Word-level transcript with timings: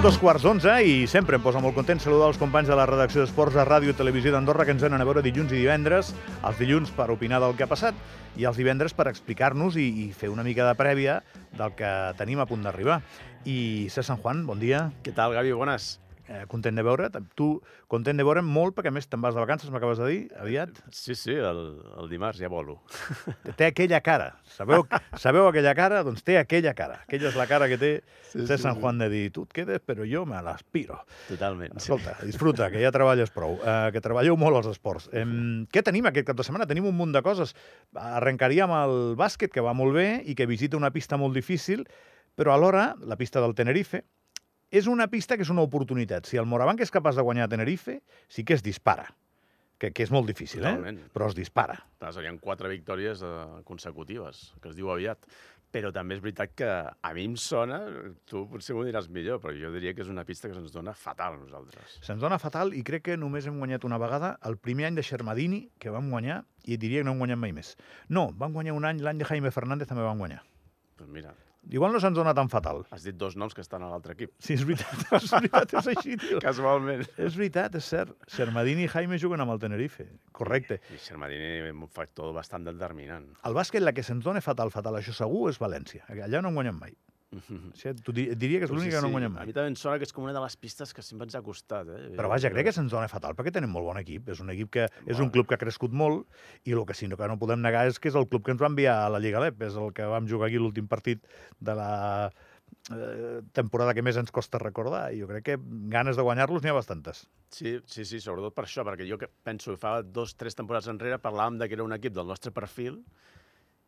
Dos 0.00 0.16
quarts 0.16 0.46
d'onze 0.46 0.72
i 0.88 0.92
sempre 1.04 1.36
em 1.36 1.42
posa 1.44 1.60
molt 1.60 1.74
content 1.76 1.98
saludar 2.00 2.30
els 2.30 2.38
companys 2.40 2.70
de 2.70 2.76
la 2.78 2.86
redacció 2.88 3.20
d'Esports 3.20 3.52
de 3.52 3.66
Ràdio 3.68 3.92
i 3.92 3.98
Televisió 3.98 4.32
d'Andorra 4.32 4.64
que 4.64 4.72
ens 4.72 4.80
venen 4.80 5.04
a 5.04 5.04
veure 5.04 5.20
dilluns 5.20 5.52
i 5.52 5.60
divendres, 5.60 6.14
els 6.40 6.56
dilluns 6.56 6.88
per 6.96 7.10
opinar 7.12 7.42
del 7.44 7.52
que 7.58 7.66
ha 7.66 7.68
passat 7.68 8.00
i 8.40 8.48
els 8.48 8.56
divendres 8.56 8.96
per 8.96 9.10
explicar-nos 9.12 9.76
i, 9.76 9.90
i 10.06 10.10
fer 10.16 10.32
una 10.32 10.46
mica 10.46 10.64
de 10.64 10.72
prèvia 10.78 11.20
del 11.52 11.76
que 11.76 11.90
tenim 12.16 12.40
a 12.40 12.48
punt 12.48 12.64
d'arribar. 12.64 13.02
I 13.44 13.90
César 13.92 14.14
San 14.14 14.24
Juan, 14.24 14.46
bon 14.48 14.62
dia. 14.62 14.86
Què 15.04 15.12
tal, 15.12 15.36
Gavi? 15.36 15.52
Bones. 15.52 15.98
Eh, 16.30 16.44
content 16.46 16.76
de 16.78 16.82
veure't. 16.86 17.16
Tu, 17.34 17.46
content 17.90 18.14
de 18.14 18.22
veure'm 18.22 18.46
molt, 18.46 18.76
perquè 18.76 18.92
a 18.92 18.94
més 18.94 19.08
te'n 19.10 19.18
vas 19.22 19.34
de 19.34 19.42
vacances, 19.42 19.72
m'acabes 19.74 19.98
de 19.98 20.06
dir, 20.06 20.18
aviat. 20.38 20.76
Sí, 20.94 21.16
sí, 21.18 21.34
el, 21.34 21.62
el 21.98 22.10
dimarts 22.12 22.38
ja 22.38 22.46
volo. 22.52 22.76
Té 23.58 23.66
aquella 23.72 23.98
cara. 24.06 24.28
Sabeu, 24.54 24.84
sabeu 25.18 25.48
aquella 25.48 25.74
cara? 25.74 26.04
Doncs 26.06 26.22
té 26.22 26.38
aquella 26.38 26.70
cara. 26.78 27.00
Aquella 27.02 27.32
és 27.32 27.38
la 27.38 27.48
cara 27.50 27.66
que 27.70 27.80
té 27.80 27.90
Sí, 28.30 28.46
sí, 28.46 28.58
San 28.62 28.76
sí. 28.76 28.80
Juan 28.80 29.00
de 29.02 29.08
dir, 29.10 29.24
tu 29.34 29.42
et 29.42 29.56
quedes, 29.58 29.80
però 29.82 30.06
jo 30.06 30.22
me 30.28 30.38
l'aspiro. 30.46 31.00
Totalment. 31.26 31.74
Escolta, 31.80 32.14
disfruta, 32.22 32.68
que 32.70 32.78
ja 32.78 32.92
treballes 32.94 33.32
prou, 33.34 33.56
eh, 33.58 33.90
que 33.90 34.02
treballeu 34.04 34.38
molt 34.38 34.60
als 34.60 34.70
esports. 34.70 35.08
Eh, 35.10 35.24
què 35.74 35.82
tenim 35.82 36.06
aquest 36.06 36.28
cap 36.28 36.38
de 36.38 36.46
setmana? 36.46 36.68
Tenim 36.70 36.86
un 36.86 36.94
munt 36.94 37.10
de 37.16 37.24
coses. 37.26 37.56
Arrencaríem 37.98 38.70
el 38.78 38.96
bàsquet, 39.18 39.50
que 39.50 39.66
va 39.66 39.74
molt 39.74 39.98
bé 39.98 40.08
i 40.30 40.38
que 40.38 40.46
visita 40.46 40.78
una 40.78 40.92
pista 40.94 41.18
molt 41.18 41.34
difícil, 41.34 41.82
però 42.38 42.54
alhora, 42.54 42.92
la 43.02 43.18
pista 43.18 43.42
del 43.42 43.58
Tenerife, 43.58 44.04
és 44.70 44.86
una 44.86 45.08
pista 45.10 45.36
que 45.36 45.44
és 45.46 45.50
una 45.52 45.64
oportunitat. 45.66 46.28
Si 46.30 46.38
el 46.40 46.46
Morabanc 46.46 46.80
és 46.84 46.92
capaç 46.94 47.18
de 47.18 47.26
guanyar 47.26 47.48
a 47.48 47.52
Tenerife, 47.52 48.00
sí 48.30 48.44
que 48.46 48.54
es 48.54 48.62
dispara. 48.62 49.08
Que, 49.80 49.94
que 49.96 50.04
és 50.04 50.10
molt 50.12 50.28
difícil, 50.28 50.64
eh? 50.68 50.92
Però 51.14 51.30
es 51.30 51.34
dispara. 51.34 51.78
Clar, 51.98 52.10
serien 52.12 52.36
quatre 52.38 52.68
victòries 52.68 53.22
eh, 53.24 53.30
consecutives, 53.64 54.50
que 54.60 54.68
es 54.68 54.76
diu 54.76 54.90
aviat. 54.92 55.24
Però 55.70 55.92
també 55.94 56.16
és 56.16 56.20
veritat 56.20 56.52
que 56.58 56.68
a 56.68 57.10
mi 57.14 57.24
em 57.30 57.36
sona, 57.38 57.78
tu 58.28 58.42
potser 58.50 58.74
m'ho 58.74 58.82
diràs 58.84 59.06
millor, 59.08 59.38
però 59.40 59.54
jo 59.54 59.70
diria 59.72 59.94
que 59.94 60.02
és 60.02 60.10
una 60.10 60.26
pista 60.26 60.50
que 60.50 60.56
se'ns 60.56 60.74
dona 60.74 60.92
fatal 60.98 61.38
a 61.38 61.40
nosaltres. 61.40 61.94
Se'ns 62.02 62.20
dona 62.20 62.40
fatal 62.42 62.74
i 62.74 62.82
crec 62.84 63.06
que 63.06 63.16
només 63.16 63.46
hem 63.46 63.60
guanyat 63.62 63.86
una 63.86 64.00
vegada 64.02 64.34
el 64.50 64.58
primer 64.58 64.90
any 64.90 64.98
de 64.98 65.06
Xermadini, 65.06 65.62
que 65.78 65.94
vam 65.94 66.10
guanyar, 66.10 66.42
i 66.66 66.76
diria 66.76 67.00
que 67.00 67.08
no 67.08 67.14
hem 67.14 67.22
guanyat 67.22 67.40
mai 67.40 67.54
més. 67.56 67.76
No, 68.10 68.32
vam 68.36 68.52
guanyar 68.52 68.74
un 68.76 68.90
any, 68.90 69.00
l'any 69.00 69.22
de 69.22 69.30
Jaime 69.30 69.54
Fernández 69.54 69.88
també 69.88 70.04
vam 70.04 70.18
guanyar. 70.20 70.42
Doncs 70.98 71.14
mira, 71.14 71.32
Igual 71.68 71.92
no 71.92 72.00
se'ns 72.00 72.16
dona 72.16 72.32
tan 72.34 72.48
fatal. 72.48 72.86
has 72.90 73.04
dit 73.04 73.16
dos 73.16 73.36
noms 73.36 73.54
que 73.54 73.60
estan 73.60 73.82
a 73.84 73.90
l'altre 73.90 74.14
equip. 74.16 74.32
Sí, 74.40 74.54
és 74.54 74.64
veritat, 74.64 75.04
és 75.12 75.30
veritat, 75.30 75.74
és 75.76 75.90
així, 75.92 76.16
tio. 76.16 76.40
Casualment. 76.46 77.04
És 77.20 77.36
veritat, 77.36 77.76
és 77.76 77.84
cert. 77.84 78.14
Xermadini 78.32 78.86
i 78.86 78.88
Jaime 78.90 79.18
juguen 79.20 79.44
amb 79.44 79.52
el 79.52 79.60
Tenerife. 79.60 80.08
Correcte. 80.32 80.80
I 80.90 80.98
Xermadini 81.04 81.52
és 81.68 81.70
un 81.74 81.86
factor 81.92 82.32
bastant 82.34 82.64
determinant. 82.64 83.28
El 83.44 83.54
bàsquet, 83.54 83.84
la 83.84 83.92
que 83.92 84.02
se'ns 84.06 84.24
dona 84.24 84.40
fatal, 84.40 84.72
fatal, 84.72 84.96
això 84.98 85.14
segur, 85.14 85.50
és 85.52 85.60
València. 85.60 86.06
Allà 86.08 86.40
no 86.40 86.48
hem 86.48 86.58
guanyat 86.62 86.80
mai. 86.80 86.96
O 87.30 87.38
sigui, 87.78 87.94
tu 88.02 88.10
di- 88.10 88.26
diria 88.34 88.58
que 88.58 88.66
és 88.66 88.72
l'única 88.74 88.96
que 88.98 89.02
no 89.04 89.06
hem 89.06 89.12
guanyat 89.14 89.30
A 89.30 89.34
mai. 89.36 89.46
mi 89.46 89.52
també 89.54 89.70
em 89.70 89.76
sona 89.78 89.98
que 89.98 90.06
és 90.08 90.12
com 90.12 90.24
una 90.26 90.32
de 90.34 90.40
les 90.42 90.56
pistes 90.58 90.90
que 90.92 91.02
sempre 91.06 91.28
ens 91.28 91.36
ha 91.38 91.42
costat. 91.46 91.86
Eh? 91.86 92.08
Però 92.18 92.26
vaja, 92.28 92.50
crec 92.50 92.66
que 92.66 92.72
se'ns 92.74 92.90
dona 92.90 93.06
fatal, 93.06 93.36
perquè 93.38 93.52
tenim 93.54 93.70
molt 93.70 93.86
bon 93.86 94.00
equip. 94.00 94.28
És 94.34 94.40
un 94.42 94.50
equip 94.50 94.70
que 94.74 94.88
és 95.06 95.20
un 95.22 95.30
club 95.30 95.46
que 95.46 95.54
ha 95.54 95.60
crescut 95.62 95.92
molt 95.94 96.26
i 96.66 96.72
el 96.74 96.82
que 96.86 96.94
sí 96.94 97.06
que 97.06 97.28
no 97.30 97.38
podem 97.38 97.60
negar 97.62 97.86
és 97.86 98.00
que 98.00 98.08
és 98.10 98.16
el 98.18 98.26
club 98.26 98.42
que 98.44 98.50
ens 98.50 98.60
va 98.60 98.66
enviar 98.66 98.96
a 99.04 99.08
la 99.14 99.20
Lliga 99.22 99.38
LEP. 99.38 99.62
És 99.62 99.76
el 99.76 99.92
que 99.92 100.02
vam 100.10 100.26
jugar 100.26 100.48
aquí 100.48 100.58
l'últim 100.58 100.88
partit 100.88 101.22
de 101.60 101.74
la 101.78 102.32
eh, 102.90 103.40
temporada 103.52 103.94
que 103.94 104.02
més 104.02 104.16
ens 104.18 104.32
costa 104.34 104.58
recordar. 104.58 105.12
I 105.14 105.20
jo 105.22 105.28
crec 105.30 105.44
que 105.52 105.56
ganes 105.86 106.16
de 106.18 106.22
guanyar-los 106.26 106.62
n'hi 106.64 106.70
ha 106.70 106.74
bastantes. 106.74 107.28
Sí, 107.50 107.78
sí, 107.86 108.04
sí, 108.04 108.18
sobretot 108.18 108.54
per 108.58 108.64
això, 108.66 108.82
perquè 108.82 109.06
jo 109.08 109.18
que 109.18 109.28
penso 109.44 109.70
que 109.70 109.78
fa 109.78 110.00
dos, 110.02 110.34
tres 110.34 110.58
temporades 110.58 110.88
enrere 110.90 111.18
parlàvem 111.22 111.58
de 111.62 111.68
que 111.68 111.74
era 111.78 111.84
un 111.86 111.92
equip 111.94 112.12
del 112.14 112.26
nostre 112.26 112.50
perfil 112.50 113.04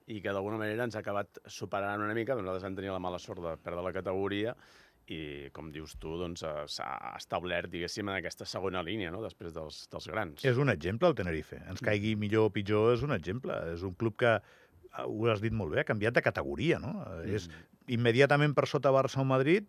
i 0.06 0.20
que 0.22 0.32
d'alguna 0.34 0.58
manera 0.60 0.86
ens 0.88 0.96
ha 0.96 1.02
acabat 1.02 1.42
superant 1.46 2.02
una 2.02 2.14
mica, 2.16 2.34
nosaltres 2.34 2.64
vam 2.66 2.78
tenir 2.78 2.90
la 2.92 3.02
mala 3.02 3.20
sort 3.22 3.42
de 3.44 3.56
perdre 3.62 3.84
la 3.84 3.94
categoria 3.94 4.56
i, 5.10 5.50
com 5.54 5.70
dius 5.74 5.96
tu, 6.00 6.14
doncs, 6.20 6.44
eh, 6.46 6.64
s'ha 6.70 6.88
establert, 7.18 7.70
diguéssim, 7.72 8.08
en 8.08 8.18
aquesta 8.18 8.46
segona 8.48 8.82
línia, 8.86 9.10
no?, 9.14 9.22
després 9.24 9.54
dels, 9.54 9.82
dels 9.92 10.08
grans. 10.10 10.44
És 10.46 10.60
un 10.62 10.70
exemple, 10.72 11.10
el 11.10 11.16
Tenerife. 11.18 11.58
Ens 11.70 11.82
caigui 11.84 12.14
millor 12.18 12.50
o 12.50 12.52
pitjor, 12.54 12.92
és 12.96 13.02
un 13.06 13.14
exemple. 13.16 13.56
És 13.74 13.82
un 13.86 13.96
club 13.98 14.16
que, 14.22 14.36
eh, 14.38 15.04
ho 15.04 15.28
has 15.32 15.42
dit 15.42 15.54
molt 15.54 15.74
bé, 15.74 15.82
ha 15.82 15.88
canviat 15.88 16.18
de 16.18 16.24
categoria, 16.24 16.78
no? 16.82 16.94
Mm. 17.02 17.34
És 17.34 17.48
immediatament 17.92 18.54
per 18.54 18.68
sota 18.70 18.94
Barça 18.94 19.20
o 19.20 19.26
Madrid, 19.26 19.66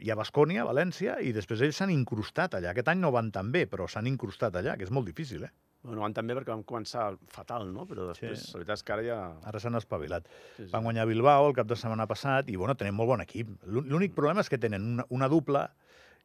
hi 0.00 0.12
ha 0.12 0.16
Bascònia, 0.16 0.64
València, 0.68 1.18
i 1.20 1.34
després 1.36 1.60
ells 1.66 1.82
s'han 1.82 1.92
incrustat 1.92 2.54
allà. 2.56 2.70
Aquest 2.72 2.88
any 2.88 3.02
no 3.02 3.12
van 3.12 3.32
tan 3.34 3.50
bé, 3.52 3.66
però 3.68 3.88
s'han 3.90 4.08
incrustat 4.08 4.56
allà, 4.56 4.78
que 4.78 4.86
és 4.86 4.94
molt 4.94 5.10
difícil, 5.10 5.44
eh? 5.48 5.52
Bueno, 5.82 6.00
van 6.04 6.14
també 6.14 6.34
perquè 6.38 6.52
vam 6.52 6.62
començar 6.62 7.08
fatal, 7.28 7.64
no?, 7.74 7.84
però 7.90 8.04
després, 8.12 8.38
Sí. 8.38 8.52
la 8.52 8.58
veritat 8.60 8.78
és 8.78 8.82
que 8.86 8.92
ara 8.94 9.02
ja... 9.02 9.16
Ara 9.50 9.58
s'han 9.60 9.74
espavilat. 9.74 10.28
Sí, 10.56 10.64
sí. 10.66 10.70
Van 10.70 10.84
guanyar 10.86 11.06
Bilbao 11.10 11.48
el 11.48 11.54
cap 11.58 11.66
de 11.66 11.74
setmana 11.74 12.06
passat 12.06 12.48
i, 12.50 12.56
bueno, 12.56 12.76
tenen 12.78 12.94
molt 12.94 13.08
bon 13.10 13.20
equip. 13.24 13.48
L'ú- 13.66 13.82
L'únic 13.84 14.14
problema 14.14 14.40
és 14.44 14.48
que 14.52 14.58
tenen 14.62 14.82
una, 14.94 15.06
una 15.10 15.28
dupla 15.28 15.64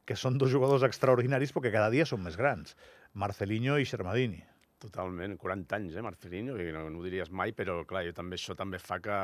que 0.05 0.15
són 0.15 0.37
dos 0.37 0.51
jugadors 0.53 0.83
extraordinaris 0.85 1.51
perquè 1.55 1.71
cada 1.73 1.89
dia 1.89 2.05
són 2.05 2.21
més 2.23 2.37
grans. 2.37 2.77
Marcelinho 3.13 3.79
i 3.81 3.85
Xermadini. 3.89 4.43
Totalment, 4.77 5.33
40 5.41 5.73
anys, 5.75 5.95
eh, 5.97 6.03
Marcelino, 6.05 6.53
i 6.61 6.69
no, 6.71 6.83
no 6.93 6.99
ho 6.99 7.03
diries 7.03 7.31
mai, 7.33 7.49
però 7.51 7.79
clar, 7.89 8.03
jo 8.05 8.13
també, 8.13 8.37
això 8.37 8.53
també 8.55 8.77
fa 8.77 8.99
que, 9.01 9.17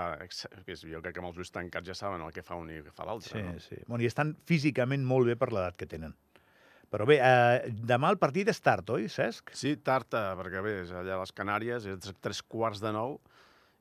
que 0.66 0.74
és- 0.74 0.82
jo 0.90 1.00
crec 1.00 1.14
que 1.14 1.22
amb 1.22 1.30
els 1.30 1.38
ulls 1.38 1.52
tancats 1.54 1.86
ja 1.88 1.94
saben 1.94 2.26
el 2.26 2.34
que 2.34 2.42
fa 2.42 2.56
un 2.58 2.72
i 2.74 2.80
el 2.82 2.84
que 2.88 2.92
fa 2.92 3.06
l'altre, 3.06 3.30
Sí, 3.38 3.44
no? 3.46 3.60
sí. 3.62 3.78
Bueno, 3.86 4.02
I 4.02 4.08
estan 4.10 4.34
físicament 4.50 5.06
molt 5.06 5.28
bé 5.30 5.36
per 5.38 5.52
l'edat 5.54 5.78
que 5.78 5.86
tenen. 5.86 6.16
Però 6.94 7.08
bé, 7.10 7.16
eh, 7.18 7.72
demà 7.90 8.12
el 8.14 8.20
partit 8.22 8.52
és 8.52 8.60
tard, 8.62 8.92
oi, 8.94 9.08
Cesc? 9.10 9.50
Sí, 9.58 9.72
tard, 9.82 10.14
eh, 10.14 10.36
perquè 10.38 10.62
bé, 10.62 10.74
és 10.84 10.92
allà 10.94 11.16
a 11.16 11.22
les 11.24 11.34
Canàries, 11.34 11.88
és 11.90 12.12
tres- 12.22 12.44
quarts 12.46 12.84
de 12.84 12.92
nou, 12.94 13.16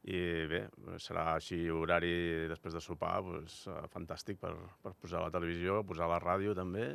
i 0.09 0.47
bé, 0.49 0.63
serà 0.97 1.35
així 1.35 1.69
horari 1.71 2.49
després 2.49 2.73
de 2.73 2.81
sopar, 2.81 3.21
doncs, 3.23 3.69
fantàstic 3.93 4.39
per, 4.41 4.55
per 4.83 4.95
posar 4.95 5.21
la 5.21 5.31
televisió, 5.31 5.83
posar 5.85 6.09
la 6.09 6.23
ràdio 6.25 6.55
també, 6.57 6.87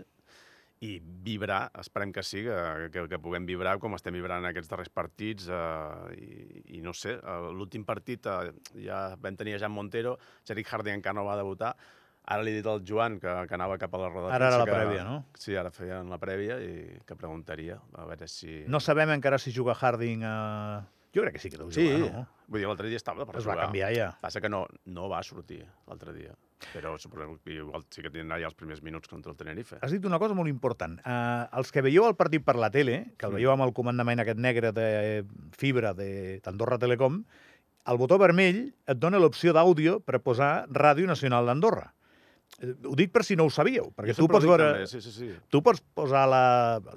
i 0.81 0.97
vibrar, 0.99 1.69
esperem 1.77 2.11
que 2.13 2.23
sí, 2.23 2.41
que, 2.43 2.89
que, 2.93 3.05
que 3.13 3.21
puguem 3.21 3.45
vibrar 3.45 3.77
com 3.77 3.93
estem 3.93 4.17
vibrant 4.17 4.41
en 4.41 4.49
aquests 4.49 4.69
darrers 4.73 4.89
partits, 4.89 5.47
eh, 5.53 6.17
i, 6.17 6.79
i 6.79 6.81
no 6.81 6.93
sé, 6.97 7.13
eh, 7.13 7.37
l'últim 7.53 7.85
partit 7.85 8.25
eh, 8.25 8.51
ja 8.89 9.15
vam 9.21 9.37
tenir 9.37 9.53
a 9.53 9.61
Jan 9.61 9.73
Montero, 9.73 10.17
Jeric 10.49 10.73
Harding 10.73 10.97
encara 10.97 11.17
no 11.21 11.29
va 11.29 11.37
debutar, 11.37 11.75
ara 12.27 12.43
li 12.43 12.51
he 12.51 12.57
dit 12.59 12.67
al 12.67 12.81
Joan 12.83 13.19
que, 13.23 13.31
que 13.47 13.55
anava 13.55 13.77
cap 13.79 13.93
a 13.95 14.01
la 14.01 14.09
roda 14.11 14.33
Ara 14.35 14.49
era 14.51 14.57
la 14.59 14.65
que- 14.67 14.75
prèvia, 14.75 15.03
no? 15.07 15.17
Sí, 15.39 15.55
ara 15.55 15.71
feien 15.71 16.09
la 16.11 16.17
prèvia 16.19 16.59
i 16.59 16.99
que 17.07 17.15
preguntaria, 17.15 17.79
a 17.95 18.05
veure 18.09 18.27
si... 18.27 18.63
No 18.67 18.81
sabem 18.83 19.09
encara 19.15 19.39
si 19.39 19.53
juga 19.55 19.73
Harding 19.79 20.23
a... 20.27 20.35
Jo 21.15 21.23
crec 21.23 21.37
que 21.37 21.39
sí 21.39 21.49
que 21.49 21.57
deu 21.57 21.71
Sí, 21.71 21.85
jugar, 21.87 22.11
no? 22.13 22.25
vull 22.51 22.59
dir, 22.61 22.67
l'altre 22.67 22.89
dia 22.91 22.99
estava 22.99 23.25
per 23.25 23.37
Es 23.39 23.45
va 23.47 23.53
jugar. 23.55 23.63
canviar 23.69 23.93
ja. 23.95 24.09
Passa 24.21 24.41
que 24.43 24.49
no, 24.51 24.65
no 24.85 25.07
va 25.09 25.21
sortir 25.23 25.61
l'altre 25.87 26.11
dia, 26.13 26.35
però 26.75 26.91
suposo 26.99 27.39
que 27.43 27.55
igual 27.55 27.85
sí 27.89 28.03
que 28.03 28.11
tindrà 28.13 28.37
ja 28.43 28.51
els 28.51 28.57
primers 28.59 28.83
minuts 28.85 29.07
contra 29.09 29.31
el 29.31 29.37
Tenerife. 29.39 29.79
Has 29.81 29.95
dit 29.95 30.05
una 30.05 30.19
cosa 30.19 30.35
molt 30.37 30.51
important. 30.51 30.99
Uh, 31.07 31.47
els 31.57 31.71
que 31.73 31.81
veieu 31.81 32.05
el 32.05 32.13
partit 32.19 32.43
per 32.45 32.57
la 32.59 32.69
tele, 32.69 33.13
que 33.17 33.25
el 33.25 33.33
veieu 33.39 33.49
amb 33.55 33.65
el 33.65 33.73
comandament 33.73 34.19
aquest 34.21 34.37
negre 34.37 34.73
de 34.75 35.23
fibra 35.57 35.95
de- 35.97 36.39
d'Andorra 36.43 36.77
Telecom, 36.77 37.23
el 37.87 37.97
botó 37.97 38.19
vermell 38.19 38.65
et 38.85 38.99
dona 38.99 39.17
l'opció 39.17 39.55
d'àudio 39.55 40.01
per 40.03 40.19
posar 40.21 40.67
Ràdio 40.69 41.07
Nacional 41.07 41.47
d'Andorra. 41.47 41.93
Eh, 42.61 42.73
Ho 42.89 42.95
dic 42.97 43.11
per 43.13 43.23
si 43.27 43.35
no 43.37 43.45
ho 43.45 43.51
sabíeu, 43.53 43.91
perquè 43.95 44.15
tu 44.17 44.27
pots 44.31 44.47
veure... 44.47 44.71
També, 44.73 44.87
sí, 44.89 45.01
sí, 45.03 45.11
sí. 45.13 45.27
Tu 45.53 45.61
pots 45.65 45.83
posar 45.97 46.23
la, 46.29 46.43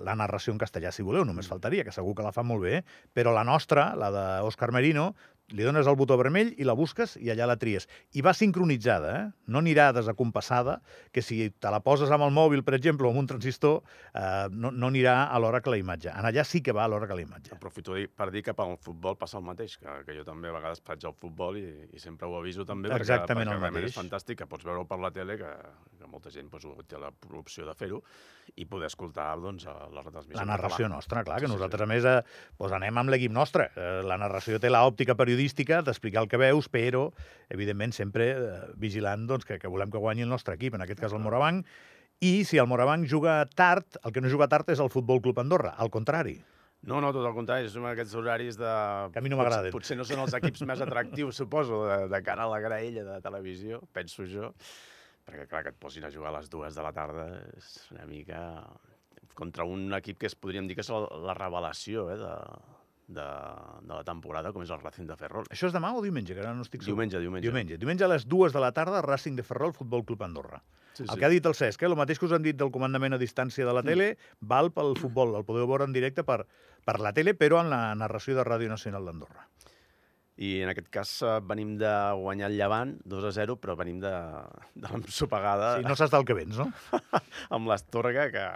la 0.06 0.14
narració 0.16 0.54
en 0.54 0.60
castellà, 0.62 0.92
si 0.94 1.04
voleu, 1.06 1.26
només 1.28 1.50
faltaria, 1.50 1.84
que 1.84 1.92
segur 1.92 2.14
que 2.16 2.24
la 2.24 2.32
fa 2.32 2.44
molt 2.46 2.64
bé, 2.64 2.80
però 3.16 3.34
la 3.36 3.44
nostra, 3.44 3.90
la 3.98 4.08
d'Òscar 4.14 4.70
Merino, 4.72 5.10
li 5.50 5.64
dones 5.66 5.86
el 5.90 5.96
botó 5.98 6.16
vermell 6.20 6.52
i 6.58 6.64
la 6.64 6.74
busques 6.78 7.16
i 7.18 7.30
allà 7.32 7.46
la 7.50 7.56
tries. 7.58 7.88
I 8.14 8.22
va 8.22 8.32
sincronitzada, 8.34 9.10
eh? 9.18 9.24
no 9.50 9.58
anirà 9.58 9.90
desacompassada, 9.92 10.80
que 11.12 11.22
si 11.22 11.50
te 11.50 11.70
la 11.72 11.80
poses 11.82 12.10
amb 12.10 12.24
el 12.26 12.30
mòbil, 12.34 12.62
per 12.66 12.74
exemple, 12.78 13.06
o 13.06 13.10
amb 13.10 13.18
un 13.22 13.26
transistor, 13.30 13.80
eh, 14.14 14.48
no, 14.52 14.70
no 14.70 14.90
anirà 14.90 15.28
a 15.32 15.38
l'hora 15.42 15.60
que 15.60 15.70
la 15.72 15.78
imatge. 15.80 16.10
En 16.14 16.28
allà 16.28 16.44
sí 16.46 16.62
que 16.62 16.72
va 16.76 16.84
a 16.84 16.88
l'hora 16.92 17.08
que 17.10 17.16
la 17.18 17.24
imatge. 17.24 17.54
Aprofito 17.56 17.96
per 18.16 18.30
dir 18.30 18.42
que 18.46 18.54
pel 18.54 18.76
futbol 18.82 19.16
passa 19.18 19.38
el 19.38 19.44
mateix, 19.44 19.76
que, 19.80 19.96
que 20.06 20.16
jo 20.18 20.24
també 20.24 20.48
a 20.50 20.56
vegades 20.58 20.82
faig 20.86 21.04
el 21.08 21.14
futbol 21.18 21.58
i, 21.58 21.64
i 21.94 21.98
sempre 22.02 22.28
ho 22.28 22.36
aviso 22.38 22.64
també, 22.64 22.90
Exactament 22.94 23.48
perquè, 23.48 23.56
perquè 23.56 23.60
realment 23.60 23.78
mateix. 23.80 23.94
és 23.94 23.98
fantàstic, 23.98 24.38
que 24.42 24.46
pots 24.50 24.64
veure-ho 24.66 24.86
per 24.86 25.00
la 25.02 25.10
tele, 25.14 25.36
que, 25.40 25.50
que 25.98 26.06
molta 26.10 26.30
gent 26.30 26.48
pues, 26.50 26.66
té 26.88 26.98
la- 26.98 27.12
l'opció 27.30 27.66
de 27.66 27.74
fer-ho, 27.74 28.02
i 28.58 28.64
poder 28.66 28.88
escoltar 28.90 29.32
doncs, 29.38 29.64
la 29.66 30.02
retransmissió. 30.02 30.38
La 30.40 30.46
narració 30.48 30.84
català. 30.86 30.94
nostra, 30.96 31.22
clar, 31.24 31.40
que 31.40 31.46
Sí, 31.46 31.52
nosaltres, 31.52 31.78
sí. 31.78 31.84
a 31.84 31.86
més, 31.86 32.04
eh, 32.04 32.54
doncs 32.58 32.72
anem 32.80 32.98
amb 32.98 33.10
l'equip 33.14 33.30
nostre. 33.32 33.68
Eh, 33.76 34.00
la 34.06 34.16
narració 34.18 34.58
té 34.58 34.70
l'òptica 34.70 35.14
periodística 35.40 35.80
d'explicar 35.82 36.22
el 36.22 36.28
que 36.28 36.36
veus, 36.36 36.68
però, 36.68 37.08
evidentment, 37.48 37.92
sempre 37.96 38.30
eh, 38.36 38.58
vigilant 38.76 39.26
doncs, 39.26 39.46
que, 39.48 39.58
que 39.58 39.68
volem 39.68 39.90
que 39.90 39.98
guanyi 39.98 40.22
el 40.26 40.28
nostre 40.28 40.54
equip, 40.54 40.74
en 40.76 40.84
aquest 40.84 41.00
cas 41.00 41.12
el 41.16 41.22
Morabanc, 41.24 41.66
i 42.20 42.44
si 42.44 42.58
el 42.60 42.68
Morabanc 42.68 43.08
juga 43.08 43.46
tard, 43.56 43.96
el 44.04 44.12
que 44.12 44.20
no 44.20 44.28
juga 44.28 44.48
tard 44.48 44.68
és 44.70 44.80
el 44.80 44.90
Futbol 44.92 45.22
Club 45.24 45.38
Andorra, 45.40 45.72
al 45.80 45.88
contrari. 45.90 46.36
No, 46.82 47.00
no, 47.00 47.10
tot 47.12 47.24
el 47.28 47.34
contrari, 47.36 47.68
són 47.68 47.86
aquests 47.88 48.14
horaris 48.16 48.56
de... 48.60 48.68
Que 49.12 49.20
a 49.20 49.24
mi 49.24 49.28
no 49.32 49.36
Potser- 49.36 49.48
m'agraden. 49.48 49.72
Potser 49.72 49.96
no 49.98 50.04
són 50.08 50.22
els 50.24 50.36
equips 50.36 50.62
més 50.68 50.80
atractius, 50.80 51.36
suposo, 51.40 51.82
de, 51.88 51.98
de 52.12 52.20
cara 52.24 52.44
a 52.46 52.52
la 52.52 52.60
graella 52.60 53.04
de 53.04 53.18
televisió, 53.24 53.80
penso 53.92 54.24
jo. 54.28 54.52
Perquè, 55.24 55.46
clar, 55.48 55.64
que 55.64 55.72
et 55.74 55.80
posin 55.80 56.04
a 56.08 56.12
jugar 56.12 56.32
a 56.34 56.38
les 56.38 56.48
dues 56.52 56.76
de 56.76 56.84
la 56.84 56.92
tarda 56.96 57.26
és 57.56 57.74
una 57.92 58.06
mica 58.08 58.40
contra 59.36 59.64
un 59.68 59.92
equip 59.96 60.18
que 60.20 60.28
es 60.28 60.34
podríem 60.36 60.66
dir 60.68 60.76
que 60.76 60.84
és 60.84 60.88
la 60.92 61.36
revelació 61.36 62.08
eh, 62.12 62.16
de, 62.20 62.32
de, 63.10 63.26
de 63.82 63.92
la 63.92 64.02
temporada, 64.06 64.52
com 64.54 64.62
és 64.64 64.70
el 64.70 64.80
Racing 64.80 65.08
de 65.10 65.16
Ferrol. 65.18 65.48
Això 65.50 65.68
és 65.68 65.74
demà 65.74 65.92
o 65.96 66.02
diumenge, 66.04 66.34
que 66.36 66.42
ara 66.42 66.54
no 66.54 66.64
estic 66.66 66.84
segur. 66.84 66.94
Diumenge, 66.94 67.20
diumenge. 67.22 67.46
Diumenge. 67.48 67.78
Diumenge 67.82 68.06
a 68.06 68.10
les 68.12 68.26
dues 68.30 68.54
de 68.54 68.62
la 68.62 68.70
tarda, 68.76 69.02
Racing 69.06 69.38
de 69.38 69.46
Ferrol, 69.46 69.74
Futbol 69.76 70.04
Club 70.06 70.22
Andorra. 70.26 70.62
Sí, 70.94 71.04
El 71.06 71.18
que 71.18 71.26
ha 71.26 71.32
dit 71.32 71.46
el 71.46 71.54
Cesc, 71.54 71.82
eh? 71.82 71.90
el 71.90 71.96
mateix 71.98 72.18
que 72.18 72.26
us 72.26 72.34
han 72.36 72.44
dit 72.44 72.58
del 72.58 72.72
comandament 72.74 73.14
a 73.14 73.20
distància 73.20 73.66
de 73.66 73.74
la 73.74 73.82
tele, 73.86 74.12
val 74.40 74.72
pel 74.74 74.96
futbol. 74.98 75.36
El 75.38 75.46
podeu 75.48 75.68
veure 75.70 75.86
en 75.86 75.94
directe 75.94 76.24
per, 76.26 76.42
per 76.86 76.98
la 77.02 77.14
tele, 77.16 77.34
però 77.38 77.62
en 77.62 77.70
la 77.72 77.94
narració 77.98 78.36
de 78.38 78.46
Ràdio 78.46 78.70
Nacional 78.72 79.06
d'Andorra. 79.06 79.46
I 80.40 80.62
en 80.64 80.70
aquest 80.72 80.88
cas 80.88 81.10
eh, 81.20 81.36
venim 81.44 81.74
de 81.80 81.90
guanyar 82.16 82.48
el 82.48 82.56
Llevant, 82.56 82.94
2 83.04 83.26
a 83.28 83.32
0, 83.36 83.58
però 83.60 83.76
venim 83.76 83.98
de, 84.00 84.12
de 84.72 84.88
l'ensopegada 84.88 85.74
Sí, 85.76 85.84
no 85.84 85.96
saps 86.00 86.14
del 86.14 86.24
que 86.24 86.36
vens, 86.38 86.56
no? 86.56 86.70
amb 87.54 87.68
l'Astorga, 87.68 88.30
que, 88.32 88.46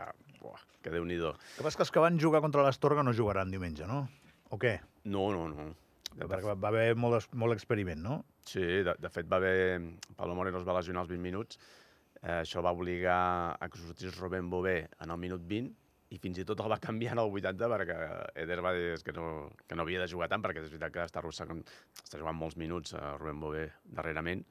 buah, 0.40 0.62
que 0.80 0.94
déu-n'hi-do. 0.94 1.34
El 1.36 1.58
que 1.58 1.66
passa 1.66 1.82
que 1.82 1.84
els 1.84 1.92
que 1.92 2.04
van 2.06 2.16
jugar 2.20 2.40
contra 2.44 2.64
l'Astorga 2.64 3.04
no 3.04 3.12
jugaran 3.12 3.52
diumenge, 3.52 3.84
no? 3.90 4.06
O 4.54 4.58
què? 4.60 4.76
No, 5.10 5.26
no, 5.34 5.48
no. 5.50 5.70
De, 6.14 6.28
Perquè 6.30 6.54
va 6.54 6.70
haver 6.70 6.94
molt, 6.94 7.32
molt 7.34 7.56
experiment, 7.56 7.98
no? 8.02 8.18
Sí, 8.46 8.62
de, 8.86 8.94
de 9.02 9.10
fet 9.10 9.26
va 9.30 9.40
haver... 9.40 9.80
Pablo 10.14 10.36
Moreno 10.38 10.60
es 10.60 10.66
va 10.68 10.76
lesionar 10.76 11.02
als 11.02 11.10
20 11.10 11.24
minuts. 11.24 11.58
Eh, 12.20 12.40
això 12.40 12.62
va 12.62 12.72
obligar 12.76 13.16
a 13.58 13.68
que 13.68 13.80
sortís 13.80 14.14
Robén 14.20 14.50
Bové 14.52 14.76
en 15.02 15.10
el 15.10 15.18
minut 15.18 15.42
20 15.50 16.14
i 16.14 16.20
fins 16.22 16.38
i 16.38 16.44
tot 16.46 16.60
el 16.62 16.70
va 16.70 16.78
canviar 16.78 17.16
en 17.16 17.22
el 17.24 17.32
80 17.40 17.68
perquè 17.72 17.96
Eder 18.44 18.60
va 18.62 18.72
dir 18.76 18.92
que 19.02 19.14
no, 19.16 19.50
que 19.66 19.74
no 19.74 19.82
havia 19.82 20.04
de 20.04 20.10
jugar 20.12 20.28
tant 20.30 20.44
perquè 20.44 20.62
és 20.62 20.70
veritat 20.70 20.94
que 20.94 21.06
està 21.08 21.24
està 21.24 22.20
jugant 22.20 22.38
molts 22.38 22.56
minuts 22.60 22.94
a 22.94 23.16
Rubén 23.18 23.40
Bové 23.42 23.64
darrerament 23.98 24.44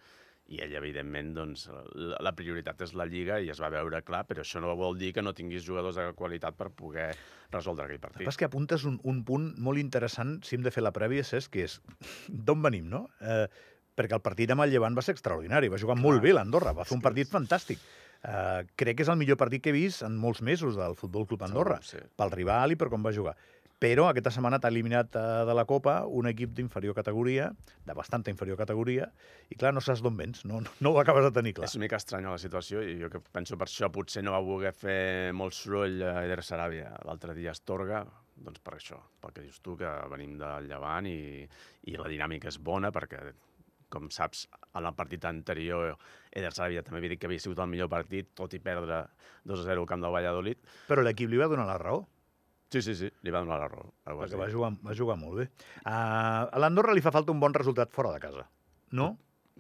i 0.51 0.59
ell, 0.59 0.73
evidentment, 0.75 1.31
doncs, 1.37 1.67
la, 1.95 2.33
prioritat 2.35 2.81
és 2.83 2.91
la 2.99 3.05
Lliga 3.07 3.39
i 3.39 3.49
es 3.53 3.61
va 3.63 3.69
veure 3.71 4.01
clar, 4.03 4.23
però 4.27 4.43
això 4.43 4.59
no 4.61 4.73
vol 4.75 4.97
dir 4.99 5.13
que 5.15 5.23
no 5.23 5.31
tinguis 5.33 5.63
jugadors 5.63 5.95
de 5.95 6.09
qualitat 6.19 6.57
per 6.59 6.67
poder 6.75 7.13
resoldre 7.53 7.85
aquell 7.85 7.95
El 7.95 8.01
que 8.01 8.07
partit. 8.09 8.27
és 8.27 8.39
que 8.39 8.49
apuntes 8.49 8.83
un, 8.89 8.99
un 9.07 9.23
punt 9.23 9.53
molt 9.57 9.79
interessant, 9.79 10.41
si 10.43 10.57
hem 10.57 10.65
de 10.65 10.73
fer 10.75 10.83
la 10.83 10.91
prèvia, 10.91 11.23
Cesc, 11.23 11.53
que 11.55 11.67
és 11.69 11.79
d'on 12.27 12.61
venim, 12.65 12.89
no? 12.91 13.05
Eh, 13.21 13.47
perquè 13.95 14.17
el 14.17 14.25
partit 14.25 14.51
amb 14.51 14.65
el 14.65 14.73
Llevant 14.73 14.97
va 14.97 15.05
ser 15.05 15.15
extraordinari, 15.15 15.71
va 15.71 15.79
jugar 15.79 15.95
Clar. 15.95 16.03
molt 16.03 16.23
bé 16.25 16.33
l'Andorra, 16.35 16.73
va 16.75 16.83
fer 16.83 16.91
És 16.91 16.97
un 16.97 17.05
partit 17.05 17.29
fantàstic. 17.31 17.79
Eh, 18.23 18.61
crec 18.79 18.99
que 18.99 19.03
és 19.03 19.11
el 19.11 19.19
millor 19.19 19.39
partit 19.39 19.63
que 19.63 19.71
he 19.71 19.75
vist 19.75 20.03
en 20.03 20.15
molts 20.19 20.41
mesos 20.41 20.77
del 20.79 20.95
Futbol 20.99 21.27
Club 21.27 21.43
Andorra, 21.47 21.79
Segur, 21.83 22.03
sí. 22.03 22.15
pel 22.19 22.31
rival 22.35 22.75
i 22.75 22.79
per 22.79 22.89
com 22.91 23.03
va 23.03 23.15
jugar. 23.15 23.35
Però 23.83 24.05
aquesta 24.07 24.31
setmana 24.31 24.61
t'ha 24.63 24.69
eliminat 24.71 25.17
eh, 25.19 25.21
de 25.43 25.53
la 25.57 25.65
Copa 25.67 25.97
un 26.07 26.29
equip 26.29 26.53
d'inferior 26.55 26.95
categoria, 26.95 27.49
de 27.83 27.95
bastanta 27.97 28.31
inferior 28.31 28.55
categoria, 28.55 29.09
i 29.51 29.57
clar, 29.59 29.73
no 29.75 29.83
saps 29.83 29.99
d'on 30.05 30.15
vens, 30.15 30.45
no, 30.47 30.61
no, 30.63 30.91
ho 30.93 30.99
acabes 31.01 31.25
de 31.27 31.33
tenir 31.35 31.51
clar. 31.57 31.67
És 31.67 31.75
una 31.75 31.83
mica 31.83 31.99
estranya 31.99 32.31
la 32.31 32.39
situació 32.39 32.79
i 32.87 32.95
jo 33.01 33.09
que 33.11 33.19
penso 33.35 33.59
per 33.59 33.67
això 33.67 33.89
potser 33.91 34.23
no 34.23 34.31
va 34.31 34.39
voler 34.45 34.71
fer 34.71 35.33
molt 35.35 35.57
soroll 35.57 35.99
a 35.99 36.21
Eder 36.23 36.39
Saràbia 36.47 36.93
l'altre 37.03 37.35
dia 37.35 37.51
a 37.51 37.57
Astorga, 37.57 38.05
doncs 38.45 38.63
per 38.63 38.77
això, 38.77 39.01
pel 39.19 39.35
que 39.35 39.43
dius 39.49 39.59
tu, 39.59 39.75
que 39.79 39.91
venim 40.15 40.37
del 40.39 40.71
Llevant 40.71 41.11
i, 41.11 41.43
i 41.91 41.99
la 41.99 42.07
dinàmica 42.07 42.53
és 42.53 42.61
bona 42.63 42.93
perquè, 42.95 43.19
com 43.91 44.07
saps, 44.15 44.47
en 44.71 44.87
el 44.87 44.95
partit 44.95 45.27
anterior 45.27 45.97
Eder 46.31 46.55
Saràbia 46.55 46.87
també 46.87 47.03
havia 47.03 47.17
dit 47.17 47.19
que 47.19 47.27
havia 47.27 47.43
sigut 47.43 47.59
el 47.59 47.71
millor 47.75 47.91
partit, 47.91 48.31
tot 48.31 48.55
i 48.55 48.63
perdre 48.63 49.03
2 49.43 49.59
a 49.59 49.71
0 49.73 49.83
al 49.83 49.91
camp 49.91 50.07
del 50.07 50.15
Valladolid. 50.15 50.63
Però 50.87 51.03
l'equip 51.03 51.27
li 51.27 51.43
va 51.43 51.51
donar 51.51 51.67
la 51.67 51.81
raó. 51.83 52.05
Sí, 52.73 52.81
sí, 52.81 52.95
sí, 52.97 53.09
li 53.21 53.31
va 53.33 53.43
donar 53.43 53.59
la 53.61 53.67
raó. 53.69 53.91
Perquè 54.07 54.39
va 54.39 54.47
jugar, 54.49 54.71
va 54.81 54.95
jugar 54.97 55.17
molt 55.21 55.37
bé. 55.43 55.45
Uh, 55.83 56.49
a 56.49 56.57
l'Andorra 56.63 56.95
li 56.97 57.03
fa 57.05 57.11
falta 57.13 57.31
un 57.35 57.39
bon 57.43 57.53
resultat 57.53 57.91
fora 57.93 58.11
de 58.15 58.21
casa, 58.23 58.47
no? 58.97 59.11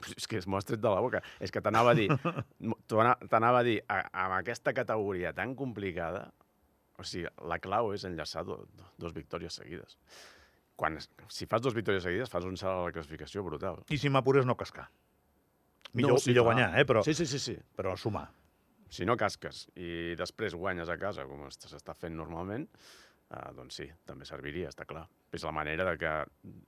És 0.17 0.25
que 0.27 0.39
m'ho 0.49 0.57
has 0.57 0.65
tret 0.67 0.81
de 0.81 0.89
la 0.89 0.99
boca. 1.05 1.21
És 1.39 1.53
que 1.53 1.61
t'anava 1.63 1.93
a 1.93 1.97
dir, 1.99 2.07
t'ana- 2.89 3.17
t'anava 3.29 3.61
a 3.61 3.67
dir, 3.67 3.77
amb 3.87 4.33
aquesta 4.39 4.73
categoria 4.75 5.31
tan 5.37 5.53
complicada, 5.59 6.31
o 6.99 7.05
sigui, 7.07 7.29
la 7.49 7.59
clau 7.61 7.93
és 7.93 8.03
enllaçar 8.09 8.43
do, 8.47 8.57
do, 8.73 8.89
dos 9.01 9.13
victòries 9.15 9.55
seguides. 9.61 9.95
Quan, 10.75 10.97
es- 10.97 11.07
si 11.29 11.45
fas 11.45 11.61
dos 11.61 11.75
victòries 11.77 12.03
seguides, 12.05 12.29
fas 12.33 12.45
un 12.49 12.57
salt 12.57 12.79
a 12.81 12.85
la 12.89 12.95
classificació 12.97 13.45
brutal. 13.45 13.83
I 13.93 13.97
si 14.01 14.09
m'apures 14.09 14.45
no 14.49 14.57
cascar. 14.57 14.89
Millor, 15.93 16.17
sí, 16.19 16.31
millor 16.31 16.47
clar. 16.47 16.55
guanyar, 16.55 16.69
eh? 16.81 16.85
però, 16.89 17.03
Sí, 17.05 17.13
sí, 17.13 17.27
sí, 17.29 17.37
sí. 17.39 17.53
però 17.77 17.93
sumar. 17.97 18.27
Si 18.93 19.05
no 19.09 19.15
casques 19.17 19.63
i 19.77 20.13
després 20.17 20.53
guanyes 20.57 20.89
a 20.89 20.97
casa, 21.01 21.23
com 21.29 21.45
es- 21.47 21.57
s'està 21.61 21.93
fent 21.97 22.13
normalment, 22.17 22.67
eh, 23.29 23.51
doncs 23.57 23.79
sí, 23.81 23.87
també 24.07 24.27
serviria, 24.29 24.71
està 24.73 24.87
clar. 24.89 25.05
És 25.33 25.45
la 25.47 25.53
manera 25.55 25.85
de 25.89 25.95
que 26.01 26.11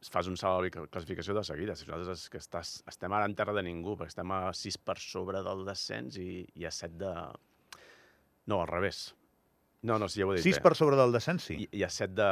fas 0.10 0.30
un 0.32 0.38
salt 0.40 0.66
la 0.66 0.88
classificació 0.88 1.36
de 1.38 1.44
seguida. 1.46 1.76
Si 1.76 1.86
nosaltres 1.88 2.26
és 2.26 2.32
que 2.34 2.42
estàs, 2.42 2.78
estem 2.90 3.14
ara 3.14 3.28
en 3.30 3.36
terra 3.38 3.54
de 3.54 3.66
ningú, 3.66 3.98
perquè 3.98 4.16
estem 4.16 4.32
a 4.34 4.40
6 4.54 4.80
per 4.86 4.98
sobre 5.02 5.44
del 5.46 5.66
descens 5.68 6.18
i, 6.22 6.46
i 6.56 6.66
a 6.66 6.74
7 6.74 6.98
de... 7.04 7.14
No, 8.46 8.62
al 8.62 8.70
revés. 8.70 9.08
No, 9.86 10.00
no, 10.02 10.08
sí, 10.10 10.20
ja 10.22 10.26
ho 10.28 10.34
he 10.34 10.40
dit 10.40 10.48
6 10.48 10.58
bé. 10.58 10.64
per 10.66 10.74
sobre 10.78 10.98
del 11.00 11.14
descens, 11.14 11.44
sí. 11.46 11.56
I, 11.66 11.70
I 11.80 11.84
a 11.86 11.90
7 11.94 12.16
de, 12.18 12.30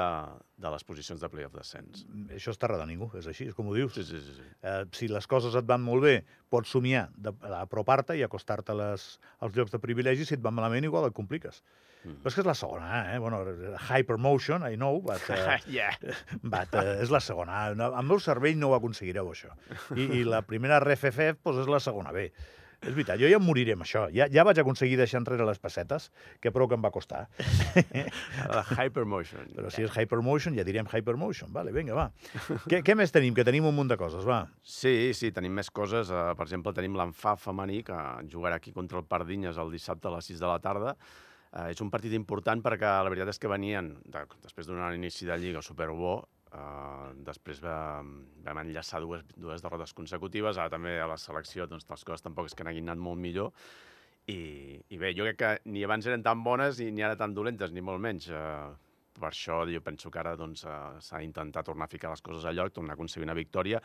de 0.66 0.72
les 0.74 0.84
posicions 0.88 1.22
de 1.22 1.30
playoff 1.30 1.54
descens. 1.54 2.04
Això 2.34 2.54
és 2.56 2.60
terra 2.62 2.80
de 2.82 2.88
ningú, 2.90 3.12
és 3.20 3.28
així, 3.30 3.46
és 3.52 3.56
com 3.58 3.70
ho 3.70 3.76
dius. 3.78 3.94
Sí, 3.94 4.04
sí, 4.08 4.20
sí. 4.24 4.34
sí. 4.40 4.48
Eh, 4.66 4.84
si 4.98 5.10
les 5.12 5.28
coses 5.30 5.56
et 5.60 5.68
van 5.70 5.84
molt 5.86 6.04
bé, 6.08 6.16
pots 6.50 6.74
somiar 6.74 7.08
de- 7.16 7.36
d'apropar-te 7.46 8.18
i 8.18 8.24
acostar-te 8.26 8.74
als 8.74 9.20
llocs 9.56 9.72
de 9.76 9.80
privilegi. 9.84 10.26
Si 10.26 10.34
et 10.38 10.42
van 10.44 10.56
malament, 10.58 10.84
igual 10.90 11.08
et 11.12 11.14
compliques. 11.18 11.62
Mm. 12.04 12.18
Però 12.20 12.28
és 12.32 12.36
que 12.36 12.42
és 12.44 12.48
la 12.50 12.56
segona, 12.60 12.88
eh? 13.14 13.20
Bueno, 13.24 13.44
hypermotion, 13.96 14.66
I 14.68 14.76
know, 14.76 15.00
but, 15.02 15.22
uh, 15.30 15.56
yeah. 15.72 15.94
but 16.44 16.74
uh, 16.76 16.98
és 17.04 17.12
la 17.14 17.22
segona. 17.24 17.70
No, 17.78 17.92
el 17.96 18.10
meu 18.10 18.20
cervell 18.20 18.58
no 18.60 18.74
ho 18.74 18.76
aconseguireu, 18.76 19.30
això. 19.32 19.54
I, 19.96 20.10
i 20.20 20.24
la 20.28 20.42
primera 20.44 20.82
RFF 20.84 21.30
doncs, 21.44 21.62
és 21.64 21.72
la 21.72 21.80
segona 21.84 22.12
B. 22.16 22.28
És 22.84 22.92
veritat, 22.92 23.20
jo 23.22 23.30
ja 23.32 23.40
em 23.40 23.46
moriré 23.46 23.76
amb 23.78 23.86
això. 23.86 24.04
Ja, 24.14 24.28
ja 24.32 24.44
vaig 24.48 24.60
aconseguir 24.60 24.98
deixar 25.00 25.22
enrere 25.22 25.46
les 25.48 25.60
pessetes, 25.64 26.10
que 26.44 26.52
prou 26.52 26.68
que 26.68 26.78
em 26.78 26.84
va 26.84 26.92
costar. 26.92 27.26
La 28.54 28.64
hypermotion. 28.84 29.54
Però 29.56 29.72
si 29.74 29.86
és 29.86 29.98
hypermotion, 30.04 30.58
ja 30.60 30.66
direm 30.68 30.90
hypermotion. 30.92 31.54
Vale, 31.56 31.74
vinga, 31.76 31.96
va. 31.98 32.08
què, 32.68 32.82
què 32.86 32.98
més 33.00 33.16
tenim? 33.16 33.36
Que 33.38 33.48
tenim 33.48 33.70
un 33.70 33.76
munt 33.78 33.92
de 33.94 34.00
coses, 34.00 34.28
va. 34.28 34.44
Sí, 34.62 35.14
sí, 35.18 35.32
tenim 35.36 35.56
més 35.56 35.72
coses. 35.72 36.12
Uh, 36.12 36.34
per 36.38 36.48
exemple, 36.48 36.76
tenim 36.76 36.98
l'enfà 37.00 37.38
femení, 37.40 37.84
que 37.88 38.00
jugarà 38.32 38.60
aquí 38.60 38.76
contra 38.76 39.00
el 39.00 39.08
Pardinyes 39.08 39.60
el 39.62 39.72
dissabte 39.74 40.12
a 40.12 40.18
les 40.18 40.32
6 40.34 40.44
de 40.44 40.52
la 40.52 40.60
tarda. 40.64 40.98
Uh, 41.54 41.70
és 41.72 41.82
un 41.86 41.92
partit 41.94 42.14
important 42.18 42.62
perquè 42.66 42.96
la 43.06 43.12
veritat 43.14 43.32
és 43.32 43.40
que 43.40 43.52
venien, 43.52 43.94
de, 44.12 44.28
després 44.44 44.68
d'un 44.68 44.84
inici 44.92 45.30
de 45.30 45.38
Lliga 45.40 45.64
superbo, 45.64 46.18
uh, 46.54 47.10
després 47.28 47.62
va, 47.64 47.78
vam 48.46 48.62
enllaçar 48.64 49.02
dues, 49.04 49.26
dues 49.36 49.64
derrotes 49.66 49.94
consecutives, 49.98 50.58
ara 50.58 50.74
també 50.74 50.98
a 51.02 51.10
la 51.10 51.18
selecció 51.18 51.68
doncs, 51.70 51.90
les 51.90 52.06
coses 52.08 52.26
tampoc 52.26 52.50
és 52.50 52.56
que 52.58 52.66
n'hagin 52.68 52.90
anat 52.90 53.02
molt 53.02 53.22
millor, 53.22 53.52
i, 54.32 54.80
I 54.88 54.98
bé, 54.98 55.12
jo 55.18 55.26
crec 55.28 55.38
que 55.40 55.52
ni 55.68 55.84
abans 55.84 56.06
eren 56.08 56.24
tan 56.24 56.44
bones 56.46 56.80
i 56.80 56.90
ni 56.96 57.04
ara 57.04 57.18
tan 57.20 57.34
dolentes, 57.36 57.74
ni 57.76 57.82
molt 57.84 58.00
menys. 58.00 58.30
Uh, 58.32 58.72
per 59.14 59.30
això 59.30 59.60
jo 59.70 59.82
penso 59.84 60.10
que 60.10 60.20
ara 60.22 60.34
doncs, 60.40 60.64
uh, 60.66 60.96
s'ha 61.04 61.20
d'intentar 61.22 61.66
tornar 61.68 61.86
a 61.86 61.92
ficar 61.92 62.14
les 62.14 62.24
coses 62.24 62.46
a 62.48 62.54
lloc, 62.56 62.72
tornar 62.74 62.96
a 62.96 62.98
aconseguir 62.98 63.28
una 63.28 63.38
victòria, 63.38 63.82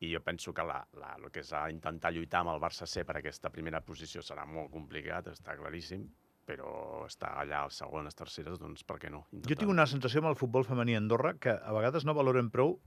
i 0.00 0.12
jo 0.14 0.22
penso 0.24 0.54
que 0.56 0.64
la, 0.64 0.78
la, 0.96 1.16
el 1.18 1.28
que 1.34 1.42
és 1.42 1.50
intentar 1.74 2.14
lluitar 2.14 2.40
amb 2.40 2.54
el 2.54 2.62
Barça 2.62 2.86
C 2.88 3.04
per 3.04 3.18
aquesta 3.18 3.50
primera 3.52 3.82
posició 3.84 4.22
serà 4.24 4.46
molt 4.48 4.70
complicat, 4.72 5.28
està 5.34 5.58
claríssim, 5.58 6.06
però 6.50 7.06
estar 7.06 7.36
allà 7.38 7.64
a 7.64 7.70
segones, 7.74 8.18
terceres, 8.18 8.58
doncs 8.58 8.82
per 8.86 8.98
què 9.02 9.10
no? 9.12 9.22
Jo 9.46 9.56
tinc 9.58 9.70
una 9.70 9.86
sensació 9.86 10.24
amb 10.24 10.32
el 10.32 10.38
futbol 10.40 10.66
femení 10.66 10.96
a 10.96 11.02
Andorra 11.02 11.36
que 11.38 11.54
a 11.54 11.74
vegades 11.76 12.06
no 12.08 12.16
valorem 12.18 12.50
prou 12.50 12.80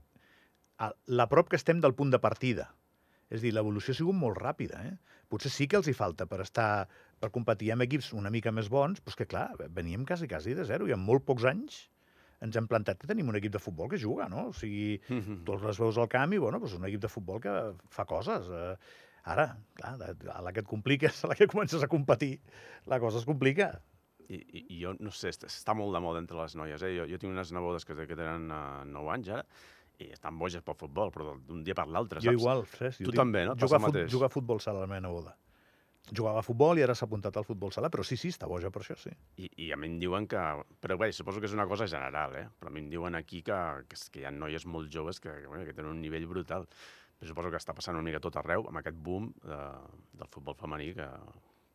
a 0.84 0.90
la 1.06 1.28
prop 1.30 1.48
que 1.48 1.60
estem 1.60 1.80
del 1.80 1.96
punt 1.96 2.12
de 2.12 2.20
partida. 2.20 2.68
És 3.32 3.40
dir, 3.40 3.54
l'evolució 3.56 3.94
ha 3.94 3.98
sigut 3.98 4.16
molt 4.18 4.36
ràpida. 4.36 4.82
Eh? 4.84 5.22
Potser 5.32 5.50
sí 5.50 5.66
que 5.70 5.78
els 5.80 5.88
hi 5.88 5.94
falta 5.96 6.26
per 6.28 6.42
estar 6.44 6.86
per 7.22 7.32
competir 7.32 7.72
amb 7.72 7.86
equips 7.86 8.12
una 8.12 8.30
mica 8.30 8.52
més 8.52 8.68
bons, 8.70 9.00
però 9.00 9.14
és 9.14 9.20
que, 9.22 9.28
clar, 9.30 9.46
veníem 9.72 10.04
quasi, 10.04 10.28
quasi 10.28 10.54
de 10.58 10.66
zero 10.68 10.90
i 10.90 10.94
en 10.94 11.00
molt 11.00 11.24
pocs 11.24 11.46
anys 11.48 11.86
ens 12.44 12.58
hem 12.60 12.66
plantat 12.68 12.98
que 13.00 13.08
tenim 13.08 13.30
un 13.30 13.38
equip 13.38 13.54
de 13.54 13.62
futbol 13.62 13.88
que 13.88 13.96
juga, 14.00 14.26
no? 14.28 14.50
O 14.50 14.52
sigui, 14.52 14.98
tu 15.46 15.56
les 15.64 15.80
veus 15.80 15.98
al 15.98 16.10
camp 16.12 16.36
i, 16.36 16.42
bueno, 16.42 16.60
doncs 16.60 16.76
un 16.76 16.84
equip 16.90 17.06
de 17.06 17.10
futbol 17.12 17.40
que 17.40 17.54
fa 17.94 18.04
coses. 18.10 18.50
Eh, 18.52 18.74
ara, 19.24 19.48
clar, 19.78 19.94
a 20.34 20.40
la 20.44 20.52
que 20.52 20.60
et 20.64 20.68
compliques, 20.68 21.20
a 21.24 21.32
la 21.32 21.36
que 21.38 21.46
comences 21.50 21.82
a 21.82 21.88
competir, 21.88 22.38
la 22.86 23.00
cosa 23.00 23.18
es 23.22 23.26
complica. 23.28 23.72
I, 24.24 24.38
i, 24.40 24.60
i 24.72 24.80
jo 24.80 24.94
no 25.04 25.10
sé, 25.12 25.28
està, 25.34 25.50
està 25.50 25.74
molt 25.76 25.92
de 25.92 26.00
moda 26.00 26.20
entre 26.22 26.38
les 26.40 26.54
noies. 26.56 26.80
Eh? 26.82 26.94
Jo, 26.96 27.04
jo 27.10 27.18
tinc 27.20 27.34
unes 27.34 27.50
nebodes 27.52 27.84
que, 27.84 27.96
que 28.08 28.16
tenen 28.16 28.46
uh, 28.48 28.84
9 28.88 29.10
anys 29.18 29.28
ara 29.36 29.44
i 30.00 30.08
estan 30.10 30.34
boges 30.40 30.64
pel 30.66 30.74
futbol, 30.74 31.12
però 31.14 31.36
d'un 31.38 31.60
dia 31.62 31.76
per 31.76 31.84
l'altre, 31.86 32.18
Jo 32.24 32.32
saps? 32.32 32.40
igual, 32.40 32.64
saps? 32.72 32.96
Tu 32.98 33.04
Jo 33.04 33.12
tinc- 33.12 33.20
també, 33.20 33.44
no? 33.46 33.52
Jugar, 33.60 33.78
fut, 33.84 33.98
jugar 34.10 34.30
a 34.30 34.32
futbol 34.32 34.62
sala, 34.64 34.80
la 34.82 34.88
meva 34.90 35.04
neboda. 35.04 35.36
Jugava 36.12 36.40
a 36.42 36.44
futbol 36.44 36.76
i 36.76 36.82
ara 36.84 36.92
s'ha 36.98 37.06
apuntat 37.06 37.36
al 37.40 37.46
futbol 37.48 37.70
sala, 37.72 37.88
però 37.92 38.02
sí, 38.04 38.18
sí, 38.20 38.28
està 38.34 38.48
boja 38.50 38.68
per 38.74 38.82
això, 38.82 38.96
sí. 39.00 39.12
I, 39.40 39.46
I 39.64 39.68
a 39.72 39.78
mi 39.80 39.88
em 39.88 39.94
diuen 40.02 40.26
que... 40.28 40.40
Però 40.82 40.98
bé, 41.00 41.08
suposo 41.16 41.40
que 41.40 41.48
és 41.48 41.54
una 41.56 41.64
cosa 41.70 41.86
general, 41.88 42.34
eh? 42.36 42.42
Però 42.60 42.68
a 42.68 42.74
mi 42.74 42.82
em 42.82 42.90
diuen 42.92 43.14
aquí 43.16 43.40
que, 43.46 43.56
que, 43.88 43.96
que 44.12 44.20
hi 44.20 44.26
ha 44.28 44.32
noies 44.34 44.66
molt 44.68 44.90
joves 44.92 45.20
que, 45.22 45.32
que, 45.32 45.46
bueno, 45.48 45.64
que 45.64 45.72
tenen 45.72 45.94
un 45.94 46.02
nivell 46.04 46.26
brutal. 46.28 46.66
Però 47.18 47.30
suposo 47.30 47.50
que 47.52 47.60
està 47.60 47.74
passant 47.76 47.96
una 47.98 48.06
mica 48.06 48.22
tot 48.22 48.36
arreu 48.40 48.66
amb 48.68 48.80
aquest 48.80 48.98
boom 49.06 49.30
de, 49.44 49.58
del 50.20 50.30
futbol 50.34 50.56
femení 50.58 50.92
que, 50.98 51.08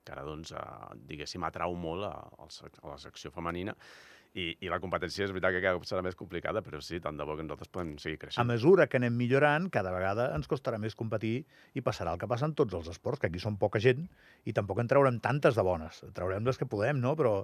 que 0.03 0.15
ara, 0.15 0.25
doncs, 0.27 0.53
eh, 0.53 0.99
diguéssim, 1.11 1.45
atrau 1.47 1.75
molt 1.79 2.07
a, 2.09 2.15
a 2.45 2.87
la 2.91 2.99
secció 3.01 3.31
femenina 3.35 3.75
I, 4.37 4.43
I 4.61 4.69
la 4.69 4.77
competència 4.77 5.25
és 5.25 5.31
veritat 5.33 5.55
que 5.55 5.61
cada 5.63 5.73
cop 5.79 5.87
serà 5.89 6.03
més 6.05 6.13
complicada, 6.15 6.61
però 6.61 6.77
sí, 6.85 6.99
tant 7.01 7.17
de 7.17 7.25
bo 7.25 7.33
que 7.35 7.41
nosaltres 7.41 7.71
podem 7.73 7.95
seguir 7.97 8.19
A 8.19 8.21
creixent. 8.21 8.45
mesura 8.47 8.85
que 8.87 8.99
anem 8.99 9.15
millorant, 9.17 9.69
cada 9.73 9.89
vegada 9.91 10.27
ens 10.35 10.45
costarà 10.47 10.77
més 10.77 10.93
competir 10.95 11.45
i 11.73 11.81
passarà 11.81 12.13
el 12.13 12.19
que 12.21 12.27
passa 12.29 12.45
en 12.45 12.53
tots 12.53 12.75
els 12.77 12.87
esports, 12.93 13.19
que 13.19 13.25
aquí 13.27 13.39
som 13.41 13.57
poca 13.57 13.81
gent 13.81 14.05
i 14.45 14.53
tampoc 14.53 14.79
en 14.83 14.87
traurem 14.91 15.17
tantes 15.19 15.55
de 15.57 15.65
bones. 15.65 16.03
Traurem 16.13 16.45
les 16.45 16.61
que 16.61 16.67
podem, 16.69 17.01
no? 17.01 17.15
Però 17.17 17.39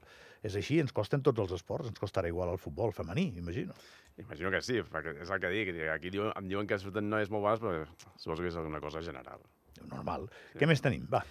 és 0.45 0.55
així, 0.55 0.77
ens 0.79 0.93
costen 0.93 1.23
tots 1.25 1.41
els 1.41 1.55
esports. 1.57 1.89
Ens 1.89 1.99
costarà 1.99 2.29
igual 2.29 2.53
el 2.53 2.61
futbol 2.61 2.93
femení, 2.93 3.31
imagino. 3.35 3.73
Imagino 4.21 4.51
que 4.53 4.61
sí, 4.61 4.77
perquè 4.85 5.17
és 5.25 5.29
el 5.33 5.41
que 5.41 5.49
dic. 5.49 5.73
Aquí 5.91 6.13
diuen, 6.13 6.31
em 6.37 6.47
diuen 6.47 6.69
que 6.69 6.77
surten 6.79 7.09
noies 7.09 7.33
molt 7.33 7.43
bones, 7.49 7.65
però 7.65 8.13
suposo 8.15 8.43
que 8.45 8.53
és 8.53 8.55
alguna 8.61 8.79
cosa 8.79 9.01
general. 9.01 9.41
Normal. 9.89 10.29
Què 10.53 10.69
més 10.69 10.85
tenim? 10.85 11.09
Va. 11.11 11.25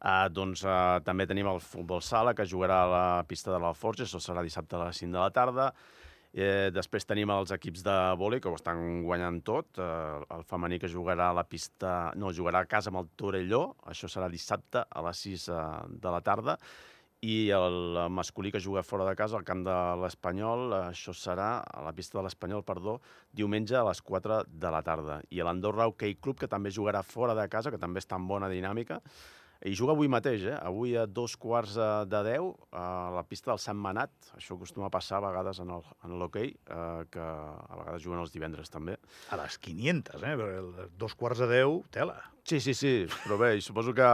Uh, 0.00 0.26
doncs 0.32 0.64
uh, 0.64 0.98
també 1.04 1.26
tenim 1.28 1.48
el 1.50 1.60
futbol 1.60 2.00
sala, 2.00 2.32
que 2.34 2.48
jugarà 2.48 2.82
a 2.84 2.90
la 2.90 3.06
pista 3.28 3.52
de 3.52 3.60
l'Alforja, 3.60 4.06
això 4.08 4.20
serà 4.20 4.42
dissabte 4.42 4.78
a 4.78 4.86
les 4.86 5.02
5 5.04 5.12
de 5.12 5.20
la 5.20 5.32
tarda. 5.34 5.72
Eh, 6.30 6.70
després 6.70 7.02
tenim 7.02 7.30
els 7.34 7.50
equips 7.50 7.82
de 7.82 7.94
vòlei, 8.18 8.38
que 8.40 8.50
ho 8.50 8.54
estan 8.54 9.02
guanyant 9.02 9.40
tot. 9.42 9.80
Eh, 9.82 10.20
el 10.36 10.44
femení 10.46 10.78
que 10.78 10.90
jugarà 10.90 11.30
a 11.30 11.36
la 11.40 11.44
pista... 11.44 12.12
No, 12.16 12.30
jugarà 12.30 12.62
a 12.62 12.70
casa 12.70 12.92
amb 12.92 13.00
el 13.02 13.10
Torelló, 13.18 13.64
això 13.90 14.08
serà 14.08 14.30
dissabte 14.30 14.84
a 14.86 15.02
les 15.08 15.24
6 15.26 15.48
eh, 15.50 15.58
de 16.04 16.14
la 16.14 16.22
tarda. 16.22 16.56
I 17.26 17.50
el 17.52 17.98
masculí 18.08 18.48
que 18.54 18.62
juga 18.64 18.84
fora 18.86 19.04
de 19.04 19.16
casa, 19.18 19.36
al 19.36 19.44
camp 19.44 19.64
de 19.66 19.74
l'Espanyol, 20.00 20.70
això 20.86 21.12
serà 21.12 21.50
a 21.60 21.82
la 21.84 21.92
pista 21.92 22.16
de 22.16 22.24
l'Espanyol, 22.24 22.62
perdó, 22.64 22.96
diumenge 23.36 23.76
a 23.76 23.84
les 23.90 24.00
4 24.00 24.44
de 24.48 24.70
la 24.72 24.80
tarda. 24.86 25.18
I 25.28 25.42
l'Andorra 25.44 25.90
Hockey 25.90 26.16
Club, 26.16 26.38
que 26.40 26.48
també 26.48 26.72
jugarà 26.72 27.02
fora 27.04 27.34
de 27.36 27.44
casa, 27.52 27.74
que 27.74 27.82
també 27.82 28.00
està 28.00 28.16
en 28.16 28.30
bona 28.30 28.48
dinàmica, 28.48 29.02
i 29.68 29.74
juga 29.76 29.92
avui 29.92 30.08
mateix, 30.08 30.42
eh? 30.48 30.56
avui 30.56 30.94
a 30.96 31.02
dos 31.06 31.34
quarts 31.36 31.74
de 32.08 32.20
deu 32.24 32.54
a 32.72 33.10
la 33.12 33.22
pista 33.28 33.50
del 33.50 33.58
Sant 33.60 33.76
Manat. 33.76 34.10
Això 34.38 34.56
acostuma 34.56 34.86
a 34.88 34.90
passar 34.94 35.18
a 35.18 35.26
vegades 35.26 35.60
en 35.60 35.68
el- 35.70 35.84
en 36.04 36.18
l'hoquei, 36.18 36.54
eh, 36.54 37.04
que 37.10 37.20
a 37.20 37.76
vegades 37.76 38.02
juguen 38.02 38.20
els 38.20 38.32
divendres 38.32 38.70
també. 38.70 38.96
A 39.30 39.36
les 39.36 39.58
500, 39.58 40.22
eh? 40.22 40.36
Perquè 40.36 40.88
Dos 40.96 41.14
quarts 41.14 41.38
de 41.40 41.46
deu, 41.46 41.84
tela. 41.90 42.16
Sí, 42.44 42.58
sí, 42.58 42.72
sí, 42.74 43.06
però 43.26 43.36
bé, 43.38 43.60
suposo 43.60 43.92
que 43.94 44.08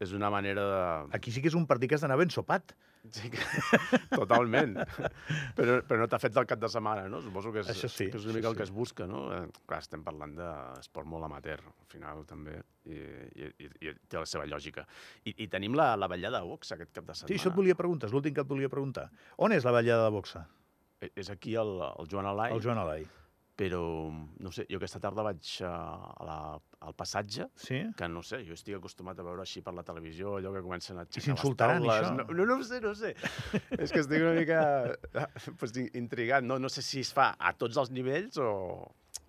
és 0.00 0.12
una 0.12 0.30
manera 0.30 0.62
de... 0.62 1.16
Aquí 1.16 1.32
sí 1.32 1.42
que 1.42 1.48
és 1.48 1.54
un 1.58 1.66
partit 1.66 1.88
que 1.90 1.96
has 1.96 2.00
d'anar 2.00 2.16
ben 2.16 2.30
sopat. 2.30 2.72
Sí, 3.12 3.30
que... 3.30 3.38
totalment. 4.20 4.76
Però, 5.56 5.78
però 5.86 5.98
no 6.02 6.08
t'ha 6.10 6.18
fet 6.22 6.34
del 6.36 6.46
cap 6.48 6.60
de 6.62 6.68
setmana, 6.72 7.06
no? 7.12 7.20
Suposo 7.24 7.52
que 7.54 7.62
és, 7.62 7.70
Això 7.72 7.90
sí, 7.92 8.08
que 8.12 8.18
és 8.20 8.26
una 8.26 8.34
mica 8.38 8.50
el 8.50 8.54
sí. 8.56 8.60
que 8.60 8.66
es 8.66 8.72
busca, 8.74 9.06
no? 9.10 9.26
Eh, 9.34 9.42
clar, 9.68 9.80
estem 9.84 10.02
parlant 10.06 10.34
d'esport 10.38 11.08
molt 11.10 11.28
amateur, 11.28 11.62
al 11.68 11.90
final, 11.92 12.24
també, 12.28 12.58
i, 12.88 12.96
i, 12.98 13.50
i, 13.66 13.70
i 13.90 13.94
té 14.08 14.18
la 14.20 14.26
seva 14.28 14.46
lògica. 14.50 14.86
I, 15.24 15.34
i 15.44 15.48
tenim 15.52 15.76
la, 15.78 15.92
la 16.00 16.08
ballada 16.12 16.40
de 16.42 16.50
box 16.50 16.72
aquest 16.76 16.92
cap 16.96 17.06
de 17.08 17.14
setmana. 17.14 17.32
Sí, 17.34 17.38
això 17.40 17.52
et 17.52 17.58
volia 17.58 17.76
preguntar, 17.78 18.10
és 18.10 18.16
l'últim 18.16 18.34
que 18.36 18.44
et 18.44 18.50
volia 18.50 18.72
preguntar. 18.72 19.08
On 19.42 19.52
és 19.54 19.64
la 19.66 19.74
ballada 19.76 20.08
de 20.08 20.14
boxa? 20.16 20.46
E- 21.00 21.12
És 21.20 21.28
aquí 21.30 21.54
el, 21.60 21.76
el 21.92 22.08
Joan 22.10 22.26
Alai, 22.30 22.52
El 22.56 22.62
Joan 22.64 22.78
Alai. 22.80 23.04
però, 23.56 23.80
no 24.40 24.50
sé, 24.52 24.66
jo 24.68 24.76
aquesta 24.80 25.00
tarda 25.00 25.22
vaig 25.24 25.50
a 25.64 25.72
la, 26.24 26.36
al 26.86 26.94
passatge, 26.94 27.48
Sí? 27.58 27.80
que 27.98 28.08
no 28.08 28.22
sé, 28.22 28.38
jo 28.46 28.54
estic 28.54 28.76
acostumat 28.78 29.18
a 29.18 29.24
veure 29.26 29.42
així 29.42 29.60
per 29.66 29.74
la 29.74 29.82
televisió, 29.86 30.36
allò 30.38 30.52
que 30.54 30.62
comencen 30.62 30.98
a 31.00 31.04
aixecar 31.06 31.34
les 31.34 31.42
això? 31.42 31.54
taules. 31.56 32.10
No, 32.14 32.24
no, 32.30 32.46
no 32.46 32.56
ho 32.60 32.62
sé, 32.64 32.80
no 32.80 32.92
ho 32.92 32.94
sé. 32.94 33.14
és 33.82 33.90
que 33.92 34.00
estic 34.04 34.22
una 34.22 34.34
mica 34.38 34.60
pues, 35.58 35.76
in- 35.76 35.90
intrigat. 35.98 36.44
No, 36.46 36.58
no 36.62 36.68
sé 36.70 36.82
si 36.86 37.00
es 37.02 37.10
fa 37.12 37.32
a 37.38 37.52
tots 37.58 37.76
els 37.82 37.90
nivells 37.90 38.38
o, 38.38 38.50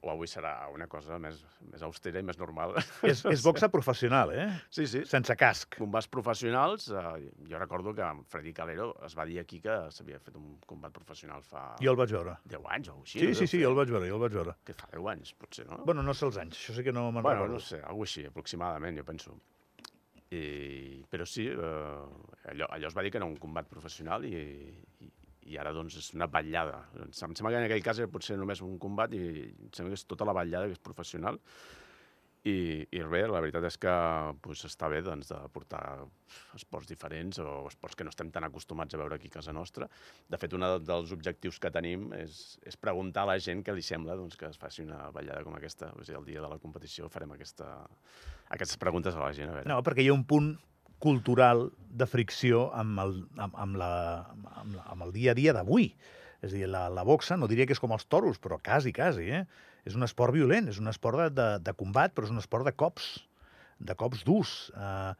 o 0.02 0.12
avui 0.12 0.28
serà 0.30 0.52
una 0.74 0.86
cosa 0.88 1.18
més, 1.22 1.40
més 1.72 1.82
austera 1.86 2.22
i 2.22 2.26
més 2.26 2.38
normal. 2.38 2.76
És, 3.10 3.24
és 3.26 3.44
boxa 3.46 3.70
professional, 3.74 4.32
eh? 4.36 4.46
Sí, 4.70 4.86
sí. 4.90 5.02
Sense 5.10 5.36
casc. 5.40 5.78
Combats 5.82 6.08
professionals, 6.12 6.88
eh, 6.94 7.32
jo 7.50 7.58
recordo 7.62 7.94
que 7.98 8.06
Freddy 8.32 8.54
Calero 8.54 8.92
es 9.08 9.18
va 9.18 9.26
dir 9.26 9.40
aquí 9.42 9.60
que 9.64 9.76
s'havia 9.94 10.20
fet 10.24 10.38
un 10.38 10.56
combat 10.70 10.94
professional 10.94 11.44
fa 11.44 11.66
Jo 11.82 11.96
el 11.96 12.00
vaig 12.00 12.14
veure. 12.14 12.38
10 12.46 12.70
anys 12.78 12.92
o 12.94 13.00
així. 13.02 13.20
Sí, 13.20 13.28
no 13.32 13.40
sí, 13.42 13.48
sí, 13.50 13.62
jo 13.64 13.74
el 13.74 13.80
vaig 13.80 13.92
veure, 13.94 14.08
jo 14.10 14.20
el 14.20 14.26
vaig 14.28 14.38
veure. 14.38 14.56
Que 14.68 14.78
fa 14.78 14.90
10 14.94 15.12
anys, 15.16 15.34
potser, 15.42 15.68
no? 15.70 15.82
Bueno, 15.88 16.06
no 16.06 16.14
sé 16.18 16.28
els 16.30 16.38
anys, 16.46 16.62
això 16.62 16.78
sí 16.78 16.86
que 16.86 16.94
no 16.96 17.10
me'n 17.12 17.24
Bueno, 17.26 17.46
recordo. 17.48 17.60
no 17.62 17.66
sé, 17.72 17.82
alguna 17.82 18.08
així, 18.12 18.26
aproximadament, 18.30 18.98
jo 19.02 19.06
penso. 19.08 19.38
I, 20.30 21.06
però 21.08 21.24
sí, 21.26 21.46
eh, 21.48 22.52
allò, 22.52 22.68
allò 22.76 22.88
es 22.90 22.96
va 22.98 23.04
dir 23.06 23.12
que 23.14 23.20
era 23.22 23.28
un 23.30 23.38
combat 23.40 23.68
professional 23.72 24.26
i, 24.28 24.36
i, 25.00 25.12
i 25.48 25.58
ara 25.60 25.74
doncs 25.76 25.98
és 26.02 26.12
una 26.18 26.28
vetllada. 26.32 26.84
Em 27.00 27.12
sembla 27.16 27.54
que 27.54 27.60
en 27.64 27.68
aquell 27.70 27.84
cas 27.86 28.00
era 28.04 28.12
potser 28.12 28.38
només 28.40 28.62
un 28.66 28.78
combat 28.82 29.14
i 29.16 29.24
em 29.48 29.74
sembla 29.74 29.94
que 29.94 30.00
és 30.02 30.08
tota 30.08 30.28
la 30.28 30.36
vetllada 30.36 30.68
que 30.68 30.78
és 30.78 30.84
professional. 30.84 31.40
I, 32.48 32.86
i 32.96 33.00
bé, 33.12 33.24
la 33.28 33.42
veritat 33.44 33.66
és 33.68 33.76
que 33.82 33.94
pues, 34.44 34.62
està 34.70 34.88
bé 34.92 35.02
doncs, 35.04 35.28
de 35.34 35.40
portar 35.52 35.82
esports 36.56 36.88
diferents 36.88 37.42
o 37.44 37.66
esports 37.68 37.98
que 37.98 38.06
no 38.08 38.14
estem 38.14 38.30
tan 38.32 38.46
acostumats 38.48 38.96
a 38.96 39.02
veure 39.02 39.18
aquí 39.18 39.28
a 39.32 39.36
casa 39.40 39.56
nostra. 39.56 39.90
De 40.30 40.40
fet, 40.40 40.56
un 40.56 40.64
dels 40.86 41.12
objectius 41.16 41.60
que 41.60 41.72
tenim 41.74 42.08
és, 42.16 42.38
és 42.64 42.80
preguntar 42.80 43.26
a 43.26 43.34
la 43.34 43.38
gent 43.44 43.66
què 43.66 43.76
li 43.76 43.84
sembla 43.84 44.16
doncs, 44.20 44.38
que 44.40 44.48
es 44.48 44.62
faci 44.62 44.86
una 44.86 45.10
ballada 45.16 45.44
com 45.44 45.58
aquesta. 45.58 45.92
O 45.98 46.06
sigui, 46.06 46.22
el 46.22 46.30
dia 46.30 46.46
de 46.46 46.54
la 46.54 46.62
competició 46.64 47.12
farem 47.12 47.36
aquesta, 47.36 47.74
aquestes 48.54 48.80
preguntes 48.80 49.18
a 49.18 49.26
la 49.26 49.34
gent. 49.36 49.52
A 49.52 49.60
veure. 49.60 49.72
No, 49.74 49.82
perquè 49.84 50.06
hi 50.06 50.12
ha 50.14 50.16
un 50.16 50.28
punt 50.30 50.54
cultural 51.04 51.68
de 51.98 52.08
fricció 52.10 52.68
amb 52.78 53.00
el, 53.02 53.16
amb, 53.42 53.56
amb, 53.58 53.80
la, 53.80 53.92
amb, 54.62 54.76
la, 54.76 54.86
amb 54.94 55.08
el 55.08 55.14
dia 55.16 55.34
a 55.34 55.38
dia 55.38 55.54
d'avui. 55.56 55.92
És 56.42 56.52
a 56.52 56.56
dir, 56.56 56.68
la, 56.70 56.86
la 56.94 57.06
boxa, 57.08 57.38
no 57.38 57.50
diria 57.50 57.66
que 57.66 57.74
és 57.74 57.82
com 57.82 57.96
els 57.96 58.06
toros, 58.10 58.38
però 58.42 58.60
quasi, 58.64 58.94
quasi, 58.94 59.30
eh? 59.34 59.46
És 59.88 59.96
un 59.98 60.06
esport 60.06 60.36
violent, 60.36 60.68
és 60.70 60.78
un 60.82 60.92
esport 60.92 61.22
de, 61.24 61.30
de, 61.34 61.48
de 61.66 61.74
combat, 61.78 62.14
però 62.14 62.28
és 62.28 62.34
un 62.34 62.42
esport 62.42 62.68
de 62.68 62.76
cops, 62.76 63.10
de 63.80 63.96
cops 63.98 64.24
durs. 64.28 64.54
Uh, 64.76 65.16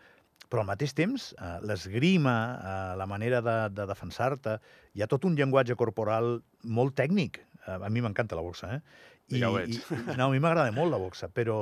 però 0.48 0.64
al 0.64 0.70
mateix 0.70 0.94
temps, 0.96 1.32
uh, 1.40 1.58
l'esgrima, 1.66 2.36
uh, 2.56 2.94
la 3.00 3.08
manera 3.10 3.42
de, 3.44 3.58
de 3.74 3.88
defensar-te, 3.90 4.58
hi 4.94 5.04
ha 5.04 5.10
tot 5.10 5.26
un 5.28 5.36
llenguatge 5.40 5.76
corporal 5.80 6.38
molt 6.64 6.96
tècnic. 7.00 7.42
Uh, 7.66 7.80
a 7.82 7.90
mi 7.90 8.04
m'encanta 8.04 8.38
la 8.38 8.46
boxa, 8.46 8.78
eh? 8.78 9.08
Ja 9.36 9.50
ho 9.50 9.58
veig. 9.58 9.76
I, 9.76 10.04
no, 10.16 10.30
a 10.30 10.32
mi 10.32 10.40
m'agrada 10.44 10.72
molt 10.76 10.94
la 10.94 11.00
boxa, 11.02 11.28
però 11.28 11.58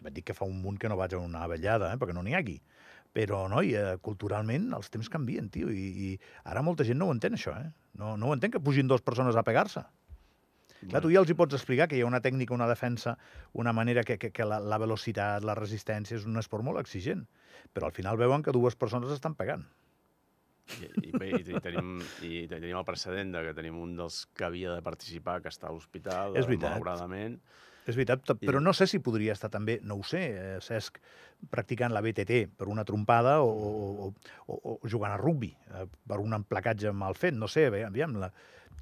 et 0.00 0.08
dic 0.14 0.30
que 0.30 0.34
fa 0.34 0.48
un 0.48 0.58
munt 0.62 0.80
que 0.82 0.90
no 0.90 0.98
vaig 0.98 1.14
a 1.14 1.22
una 1.22 1.44
avellada, 1.46 1.92
eh? 1.92 2.00
perquè 2.00 2.16
no 2.16 2.24
n'hi 2.26 2.34
ha 2.34 2.42
aquí. 2.42 2.56
Però, 3.16 3.46
noi, 3.48 3.72
eh, 3.72 3.96
culturalment 4.04 4.68
els 4.76 4.90
temps 4.92 5.08
canvien, 5.12 5.48
tio, 5.52 5.70
i, 5.72 5.86
i 6.06 6.08
ara 6.44 6.64
molta 6.66 6.84
gent 6.84 7.00
no 7.00 7.08
ho 7.08 7.14
entén, 7.14 7.38
això, 7.38 7.54
eh? 7.56 7.70
No, 7.96 8.16
no 8.20 8.28
ho 8.28 8.34
entén 8.36 8.52
que 8.52 8.60
pugin 8.60 8.90
dues 8.90 9.04
persones 9.06 9.38
a 9.40 9.44
pegar-se. 9.46 9.86
Clar, 10.82 11.00
tu 11.00 11.10
ja 11.10 11.22
els 11.22 11.30
hi 11.32 11.36
pots 11.38 11.56
explicar 11.56 11.86
que 11.88 11.96
hi 11.96 12.02
ha 12.04 12.08
una 12.08 12.20
tècnica, 12.20 12.54
una 12.54 12.68
defensa, 12.68 13.16
una 13.56 13.72
manera 13.72 14.04
que, 14.04 14.18
que, 14.20 14.30
que 14.36 14.44
la, 14.44 14.60
la 14.60 14.78
velocitat, 14.78 15.46
la 15.48 15.56
resistència 15.56 16.18
és 16.18 16.26
un 16.28 16.36
esport 16.36 16.66
molt 16.66 16.82
exigent. 16.82 17.24
Però 17.72 17.88
al 17.88 17.96
final 17.96 18.20
veuen 18.20 18.44
que 18.44 18.54
dues 18.54 18.76
persones 18.76 19.14
estan 19.14 19.34
pegant. 19.38 19.64
I, 20.66 20.88
i, 21.08 21.12
bé, 21.14 21.30
i, 21.30 21.42
i, 21.44 21.60
tenim, 21.62 22.00
I 22.26 22.40
tenim 22.50 22.74
el 22.78 22.86
precedent 22.88 23.30
de 23.36 23.44
que 23.46 23.54
tenim 23.56 23.78
un 23.80 23.94
dels 23.98 24.24
que 24.34 24.48
havia 24.48 24.74
de 24.74 24.82
participar 24.84 25.38
que 25.44 25.52
està 25.52 25.70
a 25.70 25.74
l'hospital, 25.74 26.34
malauradament. 26.34 27.38
És 27.86 27.94
veritat, 27.94 28.24
però 28.42 28.58
no 28.58 28.72
sé 28.74 28.88
si 28.90 28.98
podria 28.98 29.36
estar 29.36 29.46
també, 29.52 29.78
no 29.86 30.00
ho 30.00 30.04
sé, 30.06 30.22
eh, 30.34 30.56
Cesc, 30.64 30.98
practicant 31.52 31.94
la 31.94 32.02
BTT 32.02 32.40
per 32.58 32.66
una 32.72 32.82
trompada 32.88 33.36
o, 33.44 33.52
o, 33.52 34.08
o, 34.50 34.56
o 34.72 34.90
jugant 34.90 35.14
a 35.14 35.20
rugby 35.20 35.52
eh, 35.54 35.84
per 36.08 36.18
un 36.18 36.34
emplacatge 36.34 36.90
mal 36.90 37.14
fet, 37.14 37.36
no 37.38 37.46
sé, 37.46 37.68
bé, 37.70 37.84
aviam, 37.86 38.16
la, 38.18 38.32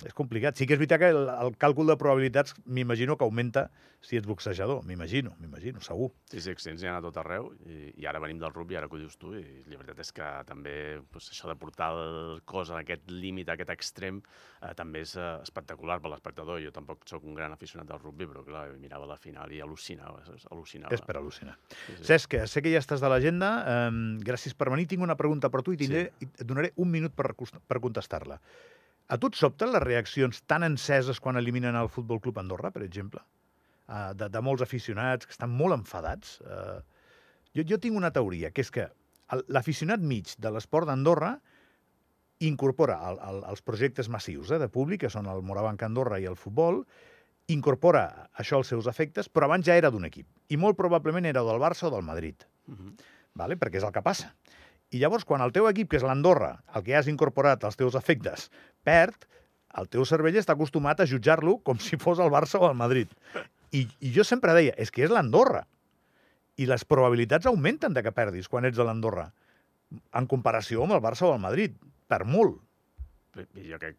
és 0.03 0.15
complicat. 0.17 0.59
Sí 0.59 0.67
que 0.67 0.75
és 0.75 0.81
veritat 0.81 1.03
que 1.05 1.11
el, 1.15 1.29
el 1.31 1.55
càlcul 1.61 1.93
de 1.93 1.99
probabilitats 2.01 2.57
m'imagino 2.67 3.17
que 3.17 3.27
augmenta 3.27 3.69
si 4.05 4.19
ets 4.19 4.27
boxejador, 4.29 4.83
m'imagino, 4.85 5.33
m'imagino, 5.41 5.81
segur. 5.81 6.11
Sí, 6.29 6.43
sí, 6.43 6.53
accidents 6.53 6.83
n'hi 6.83 6.91
ha 6.91 6.99
a 6.99 7.05
tot 7.05 7.17
arreu 7.23 7.49
i, 7.65 7.95
i 8.03 8.09
ara 8.09 8.21
venim 8.21 8.41
del 8.43 8.53
rugby, 8.53 8.77
ara 8.77 8.89
que 8.91 8.99
ho 8.99 9.01
dius 9.01 9.17
tu, 9.21 9.33
i 9.39 9.65
la 9.71 9.79
veritat 9.81 10.03
és 10.05 10.13
que 10.13 10.29
també 10.49 10.75
doncs, 10.99 11.31
això 11.33 11.49
de 11.49 11.57
portar 11.61 11.89
el 11.97 12.43
cos 12.45 12.73
a 12.75 12.83
aquest 12.83 13.09
límit, 13.09 13.49
a 13.49 13.57
aquest 13.57 13.73
extrem, 13.73 14.21
eh, 14.61 14.75
també 14.77 15.05
és 15.07 15.15
eh, 15.17 15.31
espectacular 15.47 16.01
per 16.05 16.13
l'espectador. 16.13 16.61
Jo 16.61 16.75
tampoc 16.75 17.09
sóc 17.09 17.25
un 17.25 17.39
gran 17.39 17.57
aficionat 17.57 17.89
del 17.89 18.03
rugby, 18.03 18.29
però 18.29 18.45
clar, 18.45 18.67
mirava 18.83 19.09
la 19.09 19.17
final 19.21 19.53
i 19.57 19.63
al·lucinava, 19.65 20.21
al·lucinava. 20.51 20.93
És 20.93 21.05
per 21.05 21.17
al·lucinar. 21.23 21.57
Sí, 21.73 21.97
sí. 21.97 22.05
Cesc, 22.13 22.39
sé 22.51 22.65
que 22.65 22.75
ja 22.75 22.85
estàs 22.85 23.01
de 23.01 23.09
l'agenda, 23.09 23.55
eh, 23.65 23.91
gràcies 24.27 24.53
per 24.59 24.69
venir. 24.75 24.91
Tinc 24.91 25.07
una 25.07 25.17
pregunta 25.17 25.49
per 25.49 25.65
tu 25.65 25.73
i, 25.73 25.81
tindré, 25.81 26.11
i 26.21 26.29
et 26.29 26.45
donaré 26.45 26.75
un 26.77 26.93
minut 26.93 27.17
per, 27.17 27.33
per 27.33 27.81
contestar-la. 27.81 28.43
A 29.09 29.19
tu 29.21 29.29
et 29.29 29.37
sobten 29.37 29.73
les 29.75 29.83
reaccions 29.85 30.43
tan 30.49 30.65
enceses 30.65 31.21
quan 31.21 31.37
eliminen 31.37 31.77
el 31.77 31.91
Futbol 31.93 32.21
Club 32.25 32.39
Andorra, 32.41 32.71
per 32.73 32.83
exemple? 32.87 33.21
Uh, 33.85 34.15
de, 34.17 34.31
de 34.33 34.41
molts 34.41 34.65
aficionats 34.65 35.27
que 35.29 35.35
estan 35.37 35.53
molt 35.53 35.77
enfadats. 35.77 36.39
Uh, 36.41 36.81
jo, 37.53 37.67
jo 37.69 37.79
tinc 37.79 37.99
una 37.99 38.13
teoria, 38.15 38.51
que 38.51 38.65
és 38.65 38.71
que 38.73 38.87
l'aficionat 39.53 40.01
mig 40.01 40.33
de 40.41 40.53
l'esport 40.53 40.89
d'Andorra 40.89 41.35
incorpora 42.45 42.97
el, 43.11 43.19
el, 43.29 43.43
els 43.53 43.63
projectes 43.65 44.09
massius 44.13 44.51
eh, 44.53 44.59
de 44.61 44.69
públic, 44.73 45.05
que 45.05 45.13
són 45.13 45.29
el 45.31 45.45
Morabanc 45.47 45.85
Andorra 45.87 46.19
i 46.21 46.27
el 46.29 46.37
futbol, 46.37 46.83
incorpora 47.53 48.31
això 48.41 48.57
als 48.59 48.73
seus 48.73 48.89
efectes, 48.91 49.29
però 49.29 49.49
abans 49.49 49.67
ja 49.69 49.77
era 49.77 49.91
d'un 49.93 50.09
equip. 50.09 50.27
I 50.49 50.57
molt 50.61 50.79
probablement 50.81 51.29
era 51.29 51.45
del 51.45 51.61
Barça 51.61 51.89
o 51.89 51.93
del 51.93 52.05
Madrid 52.05 52.49
Mhm. 52.67 52.95
vale? 53.35 53.59
perquè 53.61 53.77
és 53.77 53.85
el 53.85 53.93
que 53.93 54.01
passa. 54.03 54.35
I 54.95 55.01
llavors, 55.03 55.25
quan 55.27 55.43
el 55.43 55.51
teu 55.55 55.67
equip, 55.67 55.89
que 55.91 55.99
és 55.99 56.05
l'Andorra, 56.07 56.53
el 56.79 56.85
que 56.87 56.95
has 56.95 57.09
incorporat 57.11 57.65
als 57.67 57.75
teus 57.81 57.97
efectes, 57.99 58.49
perd, 58.87 59.27
el 59.81 59.89
teu 59.91 60.05
cervell 60.07 60.37
està 60.39 60.55
acostumat 60.55 61.01
a 61.03 61.07
jutjar-lo 61.11 61.57
com 61.67 61.81
si 61.83 61.99
fos 61.99 62.21
el 62.23 62.31
Barça 62.31 62.61
o 62.63 62.69
el 62.69 62.77
Madrid. 62.79 63.11
I, 63.75 63.89
I 64.07 64.13
jo 64.15 64.23
sempre 64.23 64.55
deia, 64.55 64.75
és 64.79 64.93
que 64.95 65.03
és 65.03 65.11
l'Andorra. 65.11 65.65
I 66.63 66.69
les 66.71 66.85
probabilitats 66.87 67.49
augmenten 67.51 67.97
de 67.97 68.05
que 68.07 68.13
perdis 68.15 68.47
quan 68.47 68.69
ets 68.69 68.79
de 68.79 68.87
l'Andorra, 68.87 69.33
en 70.15 70.29
comparació 70.31 70.85
amb 70.87 70.95
el 70.95 71.03
Barça 71.03 71.27
o 71.27 71.33
el 71.35 71.43
Madrid, 71.43 71.75
per 72.07 72.23
molt. 72.25 72.61
Bé, 73.35 73.49
jo 73.67 73.81
crec 73.83 73.99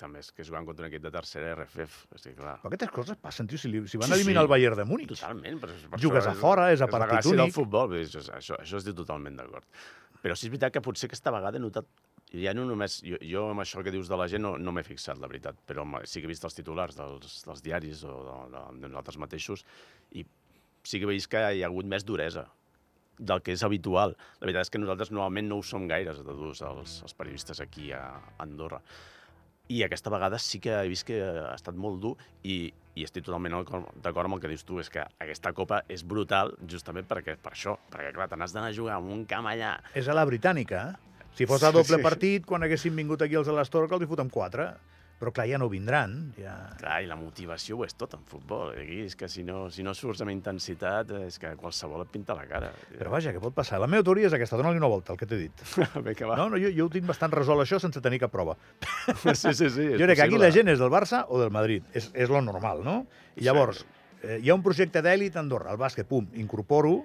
també 0.00 0.20
és 0.22 0.30
que 0.32 0.44
jugant 0.44 0.64
contra 0.64 0.84
un 0.86 0.88
equip 0.88 1.02
de 1.04 1.10
tercera 1.12 1.50
RFF, 1.54 2.06
és 2.16 2.22
dir, 2.24 2.30
clar. 2.36 2.54
Però 2.62 2.70
aquestes 2.70 2.92
coses 2.92 3.18
passen, 3.20 3.48
tio, 3.50 3.58
si, 3.60 3.68
li, 3.68 3.82
si 3.88 3.98
van 4.00 4.08
Sí, 4.08 4.14
eliminar 4.16 4.40
sí. 4.40 4.44
el 4.46 4.48
Bayern 4.48 4.78
de 4.78 4.84
Múnich. 4.88 5.10
Totalment. 5.12 5.58
Però 5.60 5.74
és- 5.76 5.82
per 5.92 6.00
Jugues 6.00 6.24
això 6.24 6.30
a 6.32 6.40
fora, 6.40 6.68
és 6.72 6.80
a 6.80 6.86
la 6.86 6.90
partit 6.94 7.16
gràcia 7.18 7.34
del 7.34 7.40
únic. 7.44 7.54
futbol, 7.54 7.88
vull 7.90 7.98
dir, 8.00 8.06
això, 8.08 8.32
això, 8.38 8.56
això 8.62 8.78
estic 8.80 8.96
totalment 8.96 9.36
d'acord. 9.36 9.64
Però 10.20 10.36
sí 10.36 10.46
és 10.46 10.52
veritat 10.52 10.74
que 10.74 10.84
potser 10.84 11.08
aquesta 11.08 11.32
vegada 11.32 11.58
he 11.58 11.62
notat 11.62 11.88
ja 12.30 12.52
no 12.54 12.64
només, 12.68 13.00
jo, 13.02 13.18
jo 13.26 13.48
amb 13.50 13.64
això 13.64 13.82
que 13.82 13.92
dius 13.94 14.10
de 14.10 14.18
la 14.18 14.28
gent 14.30 14.44
no, 14.44 14.54
no 14.58 14.74
m'he 14.74 14.84
fixat, 14.86 15.18
la 15.18 15.28
veritat, 15.30 15.58
però 15.66 15.86
sí 16.04 16.20
que 16.20 16.28
he 16.28 16.30
vist 16.30 16.44
els 16.46 16.54
titulars 16.54 16.98
dels, 16.98 17.40
dels 17.46 17.64
diaris 17.64 18.04
o 18.06 18.20
de, 18.26 18.36
de, 18.54 18.64
de 18.84 18.90
nosaltres 18.92 19.18
mateixos 19.18 19.64
i 20.12 20.24
sí 20.84 21.00
que 21.00 21.10
he 21.10 21.20
que 21.32 21.44
hi 21.56 21.62
ha 21.62 21.70
hagut 21.70 21.88
més 21.90 22.06
duresa 22.06 22.46
del 23.20 23.42
que 23.44 23.52
és 23.52 23.62
habitual. 23.66 24.14
La 24.40 24.46
veritat 24.46 24.68
és 24.68 24.72
que 24.72 24.80
nosaltres 24.80 25.10
normalment 25.12 25.50
no 25.50 25.58
ho 25.60 25.64
som 25.66 25.86
gaires 25.88 26.22
de 26.24 26.36
durs, 26.36 26.62
els, 26.64 27.00
els 27.04 27.16
periodistes 27.16 27.60
aquí 27.60 27.90
a 27.92 28.04
Andorra. 28.40 28.80
I 29.70 29.84
aquesta 29.86 30.10
vegada 30.10 30.38
sí 30.42 30.58
que 30.58 30.72
he 30.74 30.88
vist 30.90 31.06
que 31.06 31.20
ha 31.22 31.54
estat 31.54 31.76
molt 31.78 32.00
dur 32.02 32.16
i, 32.42 32.72
i 32.98 33.04
estic 33.06 33.22
totalment 33.26 33.54
d'acord 34.02 34.26
amb 34.26 34.34
el 34.36 34.40
que 34.42 34.50
dius 34.50 34.64
tu, 34.66 34.80
és 34.82 34.90
que 34.90 35.04
aquesta 35.22 35.52
copa 35.54 35.84
és 35.88 36.02
brutal 36.02 36.50
justament 36.66 37.06
perquè, 37.06 37.36
per 37.38 37.52
això, 37.54 37.76
perquè 37.92 38.10
clar, 38.16 38.26
te 38.32 38.38
n'has 38.40 38.52
d'anar 38.56 38.72
a 38.72 38.76
jugar 38.76 38.98
en 38.98 39.12
un 39.14 39.22
camp 39.30 39.46
allà 39.46 39.76
És 39.94 40.10
a 40.10 40.16
la 40.18 40.26
britànica, 40.26 40.88
eh? 40.90 41.26
Si 41.38 41.46
fos 41.46 41.62
a 41.62 41.70
Sí, 41.70 41.76
doble 41.78 42.00
sí. 42.00 42.02
partit, 42.02 42.46
quan 42.46 42.66
haguessin 42.66 42.96
vingut 42.98 43.22
aquí 43.22 43.38
els 43.38 43.46
de 43.46 43.54
l'Astorga, 43.54 43.94
els 43.94 44.02
hi 44.02 44.10
fotem 44.10 44.28
quatre. 44.34 44.72
Però 45.20 45.34
clar, 45.36 45.44
ja 45.50 45.58
no 45.60 45.66
vindran. 45.68 46.14
Ja... 46.40 46.54
Clar, 46.80 47.02
i 47.04 47.08
la 47.10 47.16
motivació 47.20 47.76
ho 47.76 47.84
és 47.84 47.92
tot 47.92 48.14
en 48.16 48.22
futbol. 48.28 48.70
Aquí 48.72 49.02
és 49.04 49.16
que 49.20 49.28
si 49.28 49.44
no, 49.44 49.66
si 49.68 49.84
no 49.84 49.92
surts 49.96 50.22
amb 50.24 50.32
intensitat, 50.32 51.12
és 51.26 51.36
que 51.42 51.50
qualsevol 51.60 52.06
et 52.06 52.12
pinta 52.14 52.32
la 52.38 52.46
cara. 52.48 52.70
Però 52.94 53.12
vaja, 53.12 53.34
què 53.36 53.42
pot 53.42 53.52
passar? 53.56 53.82
La 53.82 53.88
meva 53.90 54.06
teoria 54.06 54.30
és 54.30 54.36
aquesta, 54.36 54.56
dona-li 54.56 54.80
una 54.80 54.88
volta, 54.88 55.12
el 55.12 55.20
que 55.20 55.28
t'he 55.28 55.42
dit. 55.42 55.64
Vinga, 56.06 56.30
va. 56.30 56.38
No, 56.40 56.48
no, 56.54 56.60
jo, 56.62 56.72
jo 56.72 56.88
ho 56.88 56.92
tinc 56.94 57.04
bastant 57.10 57.36
resolt 57.36 57.60
això 57.66 57.76
sense 57.84 58.00
tenir 58.00 58.22
cap 58.24 58.32
prova. 58.32 58.56
Sí, 59.20 59.52
sí, 59.52 59.68
sí. 59.68 59.84
és 59.92 60.00
Jo 60.00 60.06
crec 60.06 60.16
que 60.18 60.24
aquí 60.24 60.38
la 60.40 60.50
gent 60.54 60.72
és 60.72 60.80
del 60.80 60.90
Barça 60.92 61.26
o 61.28 61.38
del 61.40 61.52
Madrid. 61.52 61.84
És, 61.96 62.08
és 62.16 62.32
lo 62.32 62.40
normal, 62.44 62.80
no? 62.86 62.96
I 63.36 63.44
llavors, 63.44 63.84
eh, 64.22 64.38
hi 64.40 64.48
ha 64.48 64.56
un 64.56 64.64
projecte 64.64 65.04
d'èlit 65.04 65.36
a 65.36 65.44
Andorra. 65.44 65.74
El 65.74 65.80
bàsquet, 65.80 66.08
pum, 66.08 66.28
incorporo 66.40 67.02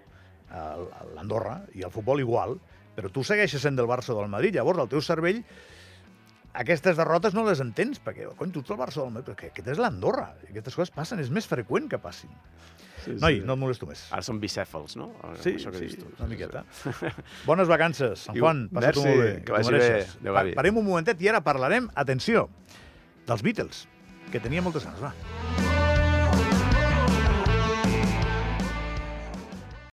l'Andorra 1.16 1.60
i 1.76 1.84
el 1.84 1.92
futbol 1.92 2.22
igual, 2.24 2.56
però 2.96 3.10
tu 3.12 3.26
segueixes 3.28 3.64
sent 3.66 3.76
del 3.76 3.90
Barça 3.90 4.14
o 4.14 4.20
del 4.22 4.32
Madrid. 4.32 4.56
Llavors, 4.56 4.80
el 4.86 4.92
teu 4.92 5.04
cervell 5.04 5.42
aquestes 6.56 6.98
derrotes 6.98 7.34
no 7.36 7.44
les 7.48 7.60
entens, 7.64 8.00
perquè, 8.04 8.30
cony, 8.40 8.52
tu 8.56 8.62
ets 8.64 8.72
el 8.74 8.80
Barça 8.80 9.02
o 9.02 9.06
del 9.06 9.14
Madrid, 9.18 9.34
perquè 9.36 9.52
aquest 9.52 9.68
és 9.76 9.82
l'Andorra. 9.82 10.30
Aquestes 10.50 10.76
coses 10.78 10.94
passen, 10.96 11.20
és 11.24 11.30
més 11.34 11.48
freqüent 11.52 11.90
que 11.92 12.00
passin. 12.02 12.32
Sí, 13.06 13.14
Noi, 13.22 13.42
sí. 13.42 13.44
no 13.46 13.54
et 13.54 13.60
molesto 13.62 13.86
més. 13.86 14.06
Ara 14.16 14.24
són 14.26 14.40
bicèfals, 14.42 14.96
no? 14.98 15.12
Sí, 15.44 15.58
això 15.60 15.70
que 15.74 15.78
sí, 15.84 15.92
dius 15.92 16.00
tu. 16.02 16.08
una 16.18 16.30
miqueta. 16.32 16.64
Bones 17.46 17.70
vacances, 17.70 18.26
Sant 18.30 18.40
Iu- 18.40 18.48
Juan, 18.48 18.66
passa-t'ho 18.74 19.04
molt 19.06 19.22
bé. 19.22 19.36
que 19.46 19.54
vagi 19.54 19.76
bé. 19.76 19.92
Adéu, 20.22 20.40
avi. 20.42 20.56
Parem 20.58 20.82
un 20.82 20.88
momentet 20.90 21.22
i 21.22 21.30
ara 21.30 21.44
parlarem, 21.46 21.92
atenció, 21.94 22.48
dels 23.28 23.46
Beatles, 23.46 23.86
que 24.32 24.42
tenia 24.42 24.66
moltes 24.66 24.88
ganes, 24.90 25.02
va. 25.06 25.65